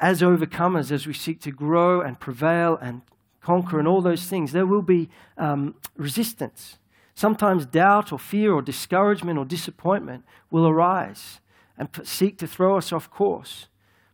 as 0.00 0.22
overcomers, 0.22 0.92
as 0.92 1.08
we 1.08 1.12
seek 1.12 1.40
to 1.40 1.50
grow 1.50 2.00
and 2.00 2.20
prevail 2.20 2.78
and 2.80 3.02
conquer 3.40 3.80
and 3.80 3.88
all 3.88 4.00
those 4.00 4.26
things, 4.26 4.52
there 4.52 4.64
will 4.64 4.82
be 4.82 5.08
um, 5.36 5.74
resistance. 5.96 6.78
Sometimes 7.16 7.66
doubt 7.66 8.12
or 8.12 8.18
fear 8.20 8.52
or 8.52 8.62
discouragement 8.62 9.40
or 9.40 9.44
disappointment 9.44 10.24
will 10.52 10.68
arise 10.68 11.40
and 11.76 11.88
seek 12.04 12.38
to 12.38 12.46
throw 12.46 12.78
us 12.78 12.92
off 12.92 13.10
course. 13.10 13.66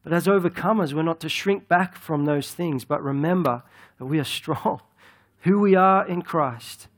But 0.03 0.15
as 0.15 0.25
overcomers, 0.25 0.95
we're 0.95 1.03
not 1.03 1.21
to 1.21 1.29
shrink 1.29 1.69
back 1.69 1.97
from 1.97 2.25
those 2.25 2.55
things, 2.55 2.87
but 2.87 3.03
remember 3.03 3.63
that 3.99 4.07
we 4.07 4.19
are 4.19 4.25
strong, 4.41 4.81
who 5.41 5.59
we 5.59 5.75
are 5.75 6.09
in 6.09 6.23
Christ, 6.23 6.89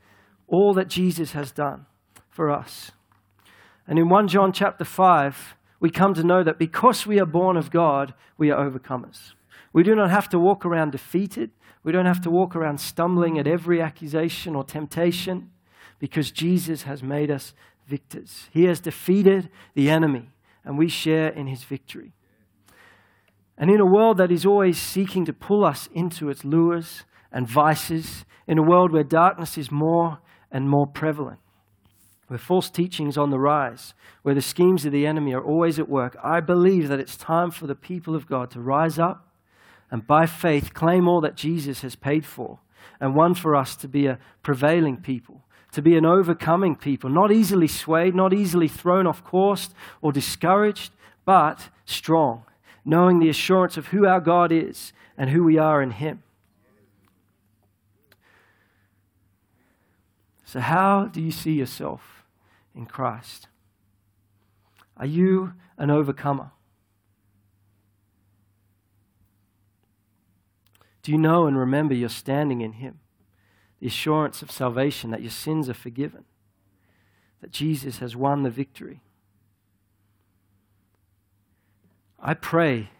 all 0.46 0.74
that 0.74 0.86
Jesus 0.86 1.32
has 1.32 1.50
done 1.50 1.86
for 2.36 2.50
us. 2.50 2.92
And 3.88 3.98
in 3.98 4.10
1 4.10 4.28
John 4.28 4.52
chapter 4.52 4.84
5, 4.84 5.56
we 5.80 5.90
come 5.90 6.12
to 6.14 6.22
know 6.22 6.44
that 6.44 6.58
because 6.58 7.06
we 7.06 7.18
are 7.18 7.26
born 7.26 7.56
of 7.56 7.70
God, 7.70 8.12
we 8.36 8.50
are 8.50 8.70
overcomers. 8.70 9.32
We 9.72 9.82
do 9.82 9.94
not 9.94 10.10
have 10.10 10.28
to 10.28 10.38
walk 10.38 10.66
around 10.66 10.92
defeated. 10.92 11.50
We 11.82 11.92
don't 11.92 12.06
have 12.06 12.20
to 12.22 12.30
walk 12.30 12.54
around 12.54 12.78
stumbling 12.78 13.38
at 13.38 13.46
every 13.46 13.80
accusation 13.80 14.54
or 14.54 14.64
temptation 14.64 15.50
because 15.98 16.30
Jesus 16.30 16.82
has 16.82 17.02
made 17.02 17.30
us 17.30 17.54
victors. 17.86 18.48
He 18.52 18.64
has 18.64 18.80
defeated 18.80 19.48
the 19.74 19.88
enemy, 19.88 20.30
and 20.64 20.76
we 20.76 20.88
share 20.88 21.28
in 21.28 21.46
his 21.46 21.64
victory. 21.64 22.12
And 23.56 23.70
in 23.70 23.80
a 23.80 23.86
world 23.86 24.18
that 24.18 24.30
is 24.30 24.44
always 24.44 24.78
seeking 24.78 25.24
to 25.24 25.32
pull 25.32 25.64
us 25.64 25.88
into 25.94 26.28
its 26.28 26.44
lures 26.44 27.04
and 27.32 27.48
vices, 27.48 28.26
in 28.46 28.58
a 28.58 28.62
world 28.62 28.92
where 28.92 29.04
darkness 29.04 29.56
is 29.56 29.70
more 29.70 30.18
and 30.50 30.68
more 30.68 30.86
prevalent, 30.86 31.38
where 32.26 32.38
false 32.38 32.68
teaching 32.70 33.06
is 33.08 33.16
on 33.16 33.30
the 33.30 33.38
rise, 33.38 33.94
where 34.22 34.34
the 34.34 34.42
schemes 34.42 34.84
of 34.84 34.92
the 34.92 35.06
enemy 35.06 35.32
are 35.32 35.44
always 35.44 35.78
at 35.78 35.88
work, 35.88 36.16
I 36.22 36.40
believe 36.40 36.88
that 36.88 37.00
it's 37.00 37.16
time 37.16 37.50
for 37.50 37.66
the 37.66 37.74
people 37.74 38.14
of 38.14 38.26
God 38.26 38.50
to 38.52 38.60
rise 38.60 38.98
up 38.98 39.28
and 39.90 40.06
by 40.06 40.26
faith 40.26 40.74
claim 40.74 41.06
all 41.06 41.20
that 41.20 41.36
Jesus 41.36 41.82
has 41.82 41.94
paid 41.94 42.26
for, 42.26 42.58
and 43.00 43.14
won 43.14 43.34
for 43.34 43.54
us 43.54 43.76
to 43.76 43.88
be 43.88 44.06
a 44.06 44.18
prevailing 44.42 44.96
people, 44.96 45.44
to 45.72 45.80
be 45.80 45.96
an 45.96 46.04
overcoming 46.04 46.74
people, 46.74 47.08
not 47.08 47.30
easily 47.30 47.68
swayed, 47.68 48.14
not 48.14 48.32
easily 48.32 48.66
thrown 48.66 49.06
off 49.06 49.22
course 49.22 49.70
or 50.02 50.10
discouraged, 50.10 50.92
but 51.24 51.68
strong 51.84 52.42
knowing 52.86 53.18
the 53.18 53.28
assurance 53.28 53.76
of 53.76 53.88
who 53.88 54.06
our 54.06 54.20
God 54.20 54.52
is 54.52 54.92
and 55.18 55.28
who 55.28 55.42
we 55.42 55.58
are 55.58 55.82
in 55.82 55.90
Him. 55.90 56.22
So, 60.44 60.60
how 60.60 61.06
do 61.06 61.20
you 61.20 61.32
see 61.32 61.54
yourself 61.54 62.15
in 62.76 62.86
Christ? 62.86 63.48
Are 64.96 65.06
you 65.06 65.54
an 65.78 65.90
overcomer? 65.90 66.50
Do 71.02 71.12
you 71.12 71.18
know 71.18 71.46
and 71.46 71.56
remember 71.56 71.94
you're 71.94 72.08
standing 72.08 72.60
in 72.60 72.74
Him? 72.74 73.00
The 73.80 73.86
assurance 73.86 74.42
of 74.42 74.50
salvation 74.50 75.10
that 75.10 75.22
your 75.22 75.30
sins 75.30 75.68
are 75.68 75.74
forgiven, 75.74 76.24
that 77.40 77.50
Jesus 77.50 77.98
has 77.98 78.16
won 78.16 78.42
the 78.42 78.50
victory. 78.50 79.02
I 82.18 82.34
pray 82.34 82.90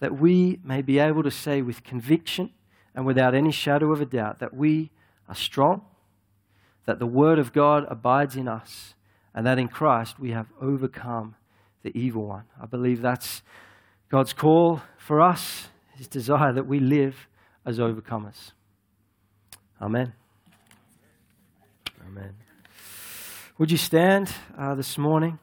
that 0.00 0.18
we 0.18 0.60
may 0.62 0.82
be 0.82 0.98
able 0.98 1.22
to 1.22 1.30
say 1.30 1.62
with 1.62 1.84
conviction 1.84 2.50
and 2.94 3.06
without 3.06 3.34
any 3.34 3.52
shadow 3.52 3.92
of 3.92 4.00
a 4.00 4.06
doubt 4.06 4.40
that 4.40 4.54
we 4.54 4.90
are 5.28 5.34
strong, 5.34 5.82
that 6.84 6.98
the 6.98 7.06
Word 7.06 7.38
of 7.38 7.52
God 7.52 7.86
abides 7.88 8.36
in 8.36 8.48
us, 8.48 8.94
and 9.38 9.46
that 9.46 9.56
in 9.56 9.68
Christ 9.68 10.18
we 10.18 10.32
have 10.32 10.48
overcome 10.60 11.36
the 11.84 11.96
evil 11.96 12.26
one. 12.26 12.42
I 12.60 12.66
believe 12.66 13.00
that's 13.00 13.42
God's 14.08 14.32
call 14.32 14.82
for 14.96 15.20
us, 15.20 15.68
His 15.94 16.08
desire 16.08 16.52
that 16.52 16.66
we 16.66 16.80
live 16.80 17.28
as 17.64 17.78
overcomers. 17.78 18.50
Amen. 19.80 20.12
Amen. 22.04 22.34
Would 23.58 23.70
you 23.70 23.76
stand 23.76 24.28
uh, 24.58 24.74
this 24.74 24.98
morning? 24.98 25.38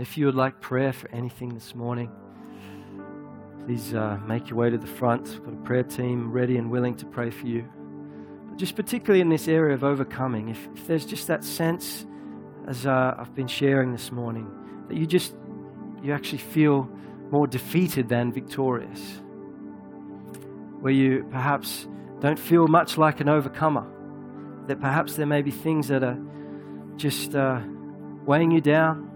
And 0.00 0.08
if 0.08 0.16
you 0.16 0.24
would 0.24 0.34
like 0.34 0.62
prayer 0.62 0.94
for 0.94 1.10
anything 1.10 1.52
this 1.52 1.74
morning, 1.74 2.10
please 3.66 3.92
uh, 3.92 4.18
make 4.26 4.48
your 4.48 4.56
way 4.56 4.70
to 4.70 4.78
the 4.78 4.86
front. 4.86 5.28
We've 5.28 5.44
got 5.44 5.52
a 5.52 5.56
prayer 5.58 5.82
team 5.82 6.32
ready 6.32 6.56
and 6.56 6.70
willing 6.70 6.94
to 6.94 7.04
pray 7.04 7.28
for 7.28 7.46
you. 7.46 7.68
But 8.48 8.56
just 8.56 8.76
particularly 8.76 9.20
in 9.20 9.28
this 9.28 9.46
area 9.46 9.74
of 9.74 9.84
overcoming, 9.84 10.48
if, 10.48 10.68
if 10.74 10.86
there's 10.86 11.04
just 11.04 11.26
that 11.26 11.44
sense, 11.44 12.06
as 12.66 12.86
uh, 12.86 13.14
I've 13.18 13.34
been 13.34 13.46
sharing 13.46 13.92
this 13.92 14.10
morning, 14.10 14.50
that 14.88 14.96
you 14.96 15.04
just, 15.04 15.34
you 16.02 16.14
actually 16.14 16.38
feel 16.38 16.88
more 17.30 17.46
defeated 17.46 18.08
than 18.08 18.32
victorious, 18.32 19.20
where 20.80 20.94
you 20.94 21.28
perhaps 21.30 21.86
don't 22.20 22.38
feel 22.38 22.68
much 22.68 22.96
like 22.96 23.20
an 23.20 23.28
overcomer, 23.28 23.86
that 24.66 24.80
perhaps 24.80 25.16
there 25.16 25.26
may 25.26 25.42
be 25.42 25.50
things 25.50 25.88
that 25.88 26.02
are 26.02 26.18
just 26.96 27.34
uh, 27.34 27.60
weighing 28.24 28.50
you 28.50 28.62
down, 28.62 29.09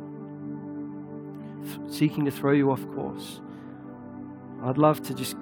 seeking 1.88 2.24
to 2.24 2.31
throw 2.31 2.53
you 2.53 2.70
off 2.70 2.87
course. 2.94 3.40
I'd 4.62 4.79
love 4.79 5.03
to 5.03 5.14
just 5.14 5.37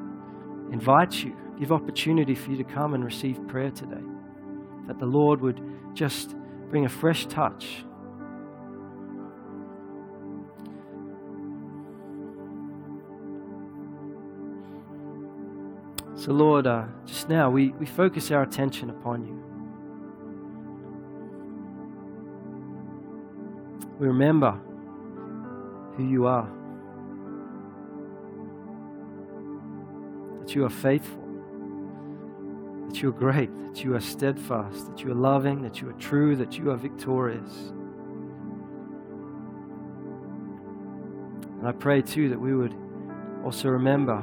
invite 0.72 1.22
you, 1.22 1.36
give 1.58 1.70
opportunity 1.70 2.34
for 2.34 2.50
you 2.50 2.56
to 2.56 2.64
come 2.64 2.94
and 2.94 3.04
receive 3.04 3.46
prayer 3.46 3.70
today. 3.70 4.02
That 4.86 4.98
the 4.98 5.06
Lord 5.06 5.40
would 5.40 5.60
just 5.94 6.34
bring 6.70 6.84
a 6.86 6.88
fresh 6.88 7.26
touch. 7.26 7.84
So, 16.14 16.32
Lord, 16.32 16.66
uh, 16.66 16.84
just 17.04 17.28
now 17.28 17.50
we, 17.50 17.70
we 17.70 17.86
focus 17.86 18.30
our 18.30 18.42
attention 18.42 18.90
upon 18.90 19.24
you. 19.26 19.42
We 23.98 24.06
remember 24.06 24.58
who 25.96 26.04
you 26.04 26.26
are. 26.26 26.50
That 30.40 30.54
you 30.54 30.64
are 30.64 30.70
faithful, 30.70 31.22
that 32.88 33.00
you 33.00 33.10
are 33.10 33.12
great, 33.12 33.50
that 33.66 33.84
you 33.84 33.94
are 33.94 34.00
steadfast, 34.00 34.86
that 34.86 35.02
you 35.02 35.10
are 35.10 35.14
loving, 35.14 35.62
that 35.62 35.80
you 35.80 35.88
are 35.88 35.94
true, 35.94 36.36
that 36.36 36.58
you 36.58 36.70
are 36.70 36.76
victorious. 36.76 37.72
And 41.58 41.68
I 41.68 41.72
pray 41.72 42.02
too 42.02 42.28
that 42.30 42.40
we 42.40 42.54
would 42.54 42.74
also 43.44 43.68
remember 43.68 44.20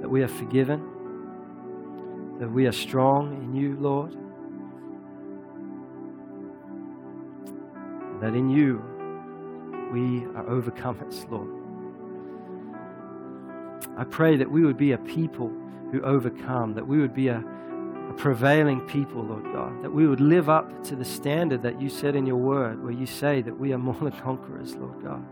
that 0.00 0.08
we 0.08 0.22
are 0.22 0.28
forgiven, 0.28 0.82
that 2.40 2.50
we 2.50 2.66
are 2.66 2.72
strong 2.72 3.34
in 3.44 3.54
you, 3.54 3.76
Lord, 3.78 4.16
that 8.20 8.34
in 8.34 8.48
you 8.48 8.82
we 9.94 10.24
are 10.34 10.42
overcomers, 10.46 11.30
Lord. 11.30 11.48
I 13.96 14.02
pray 14.02 14.36
that 14.36 14.50
we 14.50 14.64
would 14.64 14.76
be 14.76 14.90
a 14.90 14.98
people 14.98 15.52
who 15.92 16.02
overcome, 16.02 16.74
that 16.74 16.84
we 16.84 16.98
would 16.98 17.14
be 17.14 17.28
a, 17.28 17.38
a 17.38 18.12
prevailing 18.14 18.80
people, 18.80 19.22
Lord 19.22 19.44
God, 19.52 19.84
that 19.84 19.92
we 19.92 20.08
would 20.08 20.20
live 20.20 20.48
up 20.48 20.82
to 20.84 20.96
the 20.96 21.04
standard 21.04 21.62
that 21.62 21.80
you 21.80 21.88
said 21.88 22.16
in 22.16 22.26
your 22.26 22.38
word, 22.38 22.82
where 22.82 22.92
you 22.92 23.06
say 23.06 23.40
that 23.42 23.56
we 23.56 23.72
are 23.72 23.78
more 23.78 23.94
than 23.94 24.10
conquerors, 24.10 24.74
Lord 24.74 25.00
God. 25.00 25.24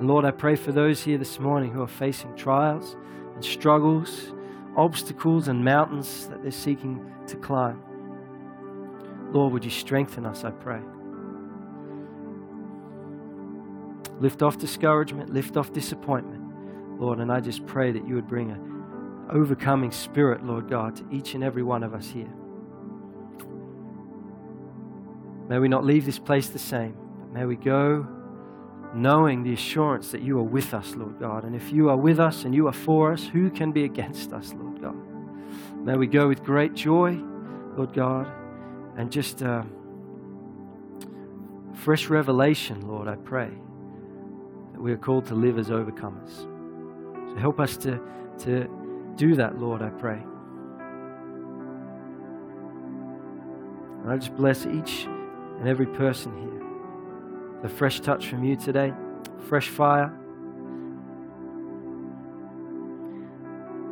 And 0.00 0.08
Lord, 0.08 0.24
I 0.24 0.32
pray 0.32 0.56
for 0.56 0.72
those 0.72 1.00
here 1.00 1.18
this 1.18 1.38
morning 1.38 1.70
who 1.70 1.82
are 1.82 1.86
facing 1.86 2.34
trials 2.34 2.96
and 3.36 3.44
struggles, 3.44 4.32
obstacles 4.76 5.46
and 5.46 5.64
mountains 5.64 6.26
that 6.26 6.42
they're 6.42 6.50
seeking 6.50 7.12
to 7.28 7.36
climb. 7.36 7.80
Lord, 9.30 9.52
would 9.52 9.64
you 9.64 9.70
strengthen 9.70 10.26
us, 10.26 10.42
I 10.42 10.50
pray. 10.50 10.80
Lift 14.20 14.42
off 14.42 14.58
discouragement, 14.58 15.32
lift 15.32 15.56
off 15.56 15.72
disappointment, 15.72 17.00
Lord. 17.00 17.20
And 17.20 17.30
I 17.30 17.40
just 17.40 17.64
pray 17.66 17.92
that 17.92 18.06
you 18.06 18.14
would 18.16 18.26
bring 18.26 18.50
an 18.50 19.28
overcoming 19.30 19.92
spirit, 19.92 20.44
Lord 20.44 20.68
God, 20.68 20.96
to 20.96 21.06
each 21.10 21.34
and 21.34 21.44
every 21.44 21.62
one 21.62 21.82
of 21.82 21.94
us 21.94 22.08
here. 22.08 22.32
May 25.48 25.58
we 25.58 25.68
not 25.68 25.84
leave 25.84 26.04
this 26.04 26.18
place 26.18 26.48
the 26.48 26.58
same, 26.58 26.96
may 27.32 27.46
we 27.46 27.56
go 27.56 28.06
knowing 28.94 29.42
the 29.42 29.52
assurance 29.52 30.10
that 30.12 30.22
you 30.22 30.38
are 30.38 30.42
with 30.42 30.72
us, 30.72 30.94
Lord 30.94 31.20
God. 31.20 31.44
And 31.44 31.54
if 31.54 31.70
you 31.70 31.90
are 31.90 31.96
with 31.96 32.18
us 32.18 32.44
and 32.44 32.54
you 32.54 32.68
are 32.68 32.72
for 32.72 33.12
us, 33.12 33.26
who 33.26 33.50
can 33.50 33.70
be 33.70 33.84
against 33.84 34.32
us, 34.32 34.54
Lord 34.54 34.80
God? 34.80 34.96
May 35.84 35.96
we 35.96 36.06
go 36.06 36.26
with 36.26 36.42
great 36.42 36.72
joy, 36.72 37.18
Lord 37.76 37.92
God, 37.92 38.26
and 38.96 39.12
just 39.12 39.42
uh, 39.42 39.62
fresh 41.74 42.08
revelation, 42.08 42.88
Lord, 42.88 43.08
I 43.08 43.16
pray 43.16 43.50
that 44.78 44.84
we 44.84 44.92
are 44.92 44.96
called 44.96 45.26
to 45.26 45.34
live 45.34 45.58
as 45.58 45.70
overcomers. 45.70 46.36
So 47.30 47.36
help 47.36 47.58
us 47.58 47.76
to, 47.78 48.00
to 48.44 48.68
Do 49.16 49.34
that, 49.34 49.58
Lord, 49.58 49.82
I 49.82 49.90
pray. 49.90 50.22
And 54.02 54.12
I 54.12 54.16
just 54.16 54.36
bless 54.36 54.66
each 54.66 55.06
and 55.58 55.66
every 55.66 55.86
person 55.86 56.32
here. 56.38 56.62
The 57.62 57.68
fresh 57.68 57.98
touch 57.98 58.28
from 58.28 58.44
you 58.44 58.54
today, 58.54 58.92
fresh 59.48 59.68
fire. 59.68 60.16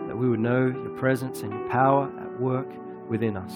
That 0.06 0.16
we 0.16 0.28
would 0.28 0.38
know 0.38 0.66
your 0.66 0.96
presence 0.96 1.42
and 1.42 1.52
your 1.52 1.68
power 1.68 2.08
at 2.20 2.40
work 2.40 2.68
within 3.08 3.36
us. 3.36 3.52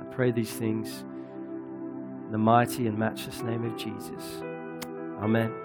I 0.00 0.04
pray 0.14 0.30
these 0.30 0.52
things 0.52 1.00
in 1.00 2.28
the 2.30 2.38
mighty 2.38 2.86
and 2.86 2.96
matchless 2.96 3.42
name 3.42 3.64
of 3.64 3.76
Jesus. 3.76 4.42
Amen. 5.20 5.61